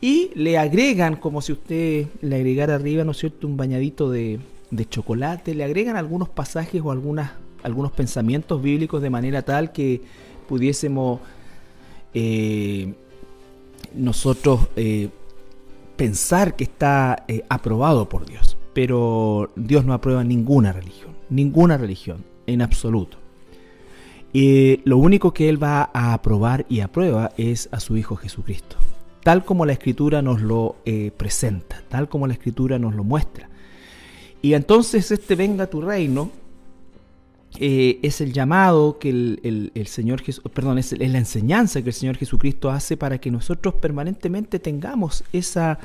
[0.00, 4.38] y le agregan, como si usted le agregara arriba, ¿no es cierto?, un bañadito de,
[4.88, 7.32] chocolate, le agregan algunos pasajes o algunas,
[7.64, 10.02] algunos pensamientos bíblicos de manera tal que
[10.48, 11.20] pudiésemos
[12.14, 12.94] eh,
[13.94, 15.08] nosotros eh,
[15.96, 18.56] pensar que está eh, aprobado por Dios.
[18.74, 23.18] Pero Dios no aprueba ninguna religión, ninguna religión, en absoluto.
[24.32, 28.76] Y lo único que Él va a aprobar y aprueba es a su Hijo Jesucristo,
[29.22, 33.48] tal como la Escritura nos lo eh, presenta, tal como la Escritura nos lo muestra.
[34.42, 36.30] Y entonces este venga tu reino
[37.58, 42.16] eh, es el llamado que el, Señor Jesús, perdón, es, la enseñanza que el Señor
[42.16, 45.78] Jesucristo hace para que nosotros permanentemente tengamos esa,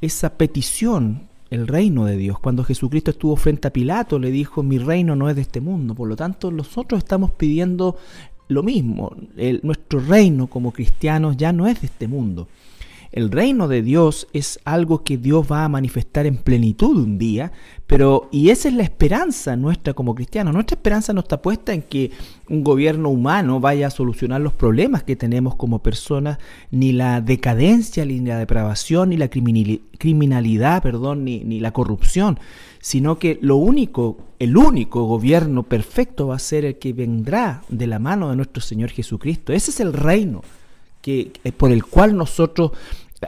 [0.00, 2.38] esa petición, el reino de Dios.
[2.38, 5.94] Cuando Jesucristo estuvo frente a Pilato, le dijo, mi reino no es de este mundo.
[5.94, 7.96] Por lo tanto, nosotros estamos pidiendo
[8.48, 9.14] lo mismo.
[9.62, 12.48] nuestro reino como cristianos ya no es de este mundo.
[13.12, 17.50] El reino de Dios es algo que Dios va a manifestar en plenitud un día,
[17.88, 20.54] pero y esa es la esperanza nuestra como cristianos.
[20.54, 22.12] Nuestra esperanza no está puesta en que
[22.48, 26.38] un gobierno humano vaya a solucionar los problemas que tenemos como personas,
[26.70, 32.38] ni la decadencia, ni la depravación, ni la criminalidad, perdón, ni, ni la corrupción,
[32.80, 37.88] sino que lo único, el único gobierno perfecto va a ser el que vendrá de
[37.88, 39.52] la mano de nuestro Señor Jesucristo.
[39.52, 40.42] Ese es el reino
[41.00, 42.72] que, por el cual nosotros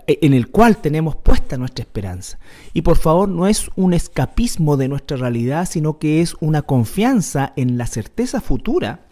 [0.07, 2.39] eh, en el cual tenemos puesta nuestra esperanza.
[2.73, 7.53] Y por favor, no es un escapismo de nuestra realidad, sino que es una confianza
[7.57, 9.07] en la certeza futura,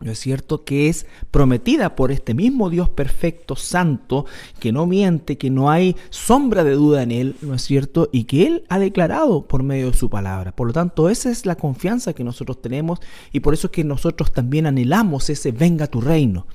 [0.00, 4.26] ¿no es cierto?, que es prometida por este mismo Dios perfecto, santo,
[4.58, 8.24] que no miente, que no hay sombra de duda en Él, ¿no es cierto?, y
[8.24, 10.52] que Él ha declarado por medio de su palabra.
[10.52, 12.98] Por lo tanto, esa es la confianza que nosotros tenemos
[13.30, 16.46] y por eso es que nosotros también anhelamos ese venga tu reino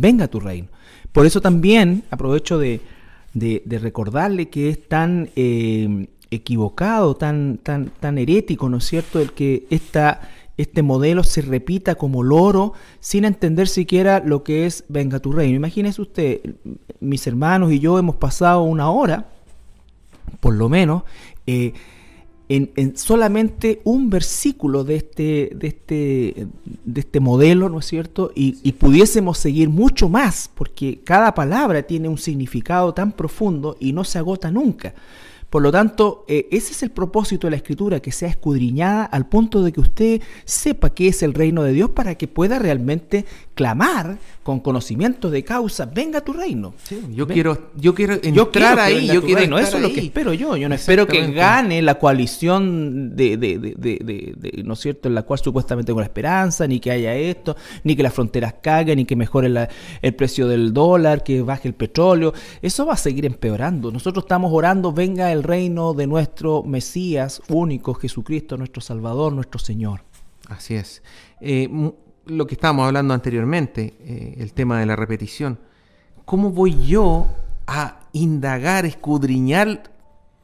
[0.00, 0.68] venga tu reino.
[1.12, 2.80] Por eso también aprovecho de,
[3.34, 9.66] recordarle que es tan eh, equivocado, tan, tan, tan herético, ¿no es cierto?, el que
[9.70, 10.20] esta,
[10.56, 15.56] este modelo se repita como loro sin entender siquiera lo que es venga tu reino.
[15.56, 16.40] Imagínese usted,
[17.00, 19.28] mis hermanos y yo hemos pasado una hora,
[20.40, 21.02] por lo menos,
[21.46, 21.74] eh,
[22.50, 26.46] en, solamente un versículo de este, de este,
[26.84, 28.32] de este modelo, ¿no es cierto?
[28.34, 33.92] Y, y, pudiésemos seguir mucho más, porque cada palabra tiene un significado tan profundo y
[33.92, 34.94] no se agota nunca.
[35.50, 39.26] Por lo tanto, eh, ese es el propósito de la escritura, que sea escudriñada al
[39.26, 43.24] punto de que usted sepa qué es el reino de Dios para que pueda realmente
[43.54, 46.74] clamar con conocimiento de causa, venga tu reino.
[47.12, 49.58] yo quiero, yo quiero entrar ahí, yo quiero reino.
[49.58, 50.56] Eso es lo que espero yo.
[50.56, 55.14] Yo no espero que gane la coalición de, de, de, de, ¿no es cierto?, en
[55.14, 58.96] la cual supuestamente con la esperanza, ni que haya esto, ni que las fronteras caguen,
[58.96, 59.52] ni que mejore
[60.00, 62.32] el precio del dólar, que baje el petróleo.
[62.62, 63.90] Eso va a seguir empeorando.
[63.90, 70.02] Nosotros estamos orando, venga el reino de nuestro Mesías único, Jesucristo, nuestro Salvador, nuestro Señor.
[70.48, 71.02] Así es.
[71.40, 71.68] Eh,
[72.26, 75.58] lo que estábamos hablando anteriormente, eh, el tema de la repetición.
[76.24, 77.26] ¿Cómo voy yo
[77.66, 79.90] a indagar, escudriñar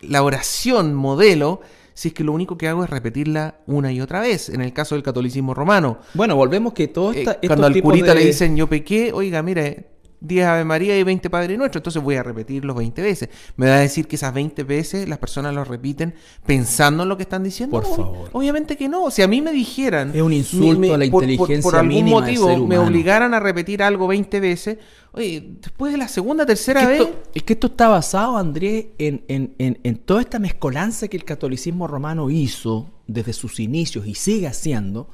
[0.01, 1.61] la oración modelo
[1.97, 4.75] si es que lo único que hago es repetirla una y otra vez, en el
[4.75, 5.99] caso del catolicismo romano.
[6.13, 9.96] Bueno, volvemos que todo eh, esta, Cuando al curita le dicen yo pequé, oiga, mire,
[10.21, 13.29] 10 Ave María y 20 Padre Nuestro, entonces voy a repetirlos 20 veces.
[13.57, 16.15] Me va a decir que esas 20 veces las personas lo repiten
[16.45, 17.81] pensando en lo que están diciendo.
[17.81, 18.31] Por favor.
[18.33, 19.11] Obviamente que no.
[19.11, 20.15] Si a mí me dijeran.
[20.15, 24.07] Es un insulto a la inteligencia por, por, algún motivo me obligaran a repetir algo
[24.07, 24.79] 20 veces,
[25.13, 27.07] oye, después de la segunda, tercera vez.
[27.35, 31.25] es que esto está basado, Andrés, en, en, en, en toda esta mezcolanza que el
[31.25, 35.09] catolicismo romano hizo desde sus inicios y sigue haciendo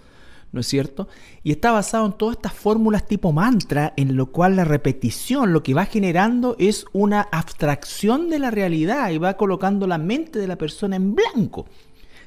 [0.52, 1.08] ¿no es cierto?
[1.42, 5.62] Y está basado en todas estas fórmulas tipo mantra, en lo cual la repetición lo
[5.62, 10.46] que va generando es una abstracción de la realidad y va colocando la mente de
[10.46, 11.66] la persona en blanco.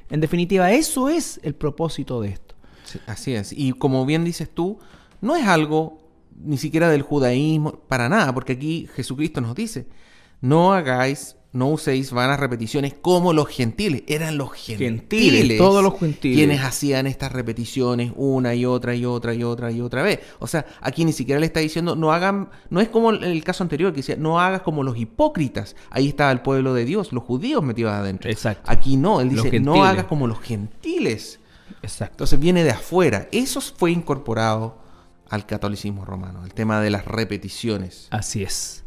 [0.09, 2.55] En definitiva, eso es el propósito de esto.
[3.05, 3.53] así es.
[3.53, 4.79] Y como bien dices tú,
[5.21, 5.99] no es algo
[6.43, 9.87] ni siquiera del judaísmo, para nada, porque aquí Jesucristo nos dice,
[10.41, 14.03] no hagáis no uséis vanas repeticiones como los gentiles.
[14.07, 16.37] Eran los gentiles, todos los gentiles.
[16.37, 20.19] Quienes hacían estas repeticiones una y otra y otra y otra y otra vez.
[20.39, 23.63] O sea, aquí ni siquiera le está diciendo, no hagan, no es como el caso
[23.63, 25.77] anterior que decía, no hagas como los hipócritas.
[25.89, 28.29] Ahí estaba el pueblo de Dios, los judíos metidos adentro.
[28.29, 28.69] Exacto.
[28.69, 31.39] Aquí no, él dice, no hagas como los gentiles.
[31.81, 32.15] Exacto.
[32.15, 33.29] Entonces viene de afuera.
[33.31, 34.77] Eso fue incorporado
[35.29, 38.07] al catolicismo romano, el tema de las repeticiones.
[38.11, 38.84] Así es.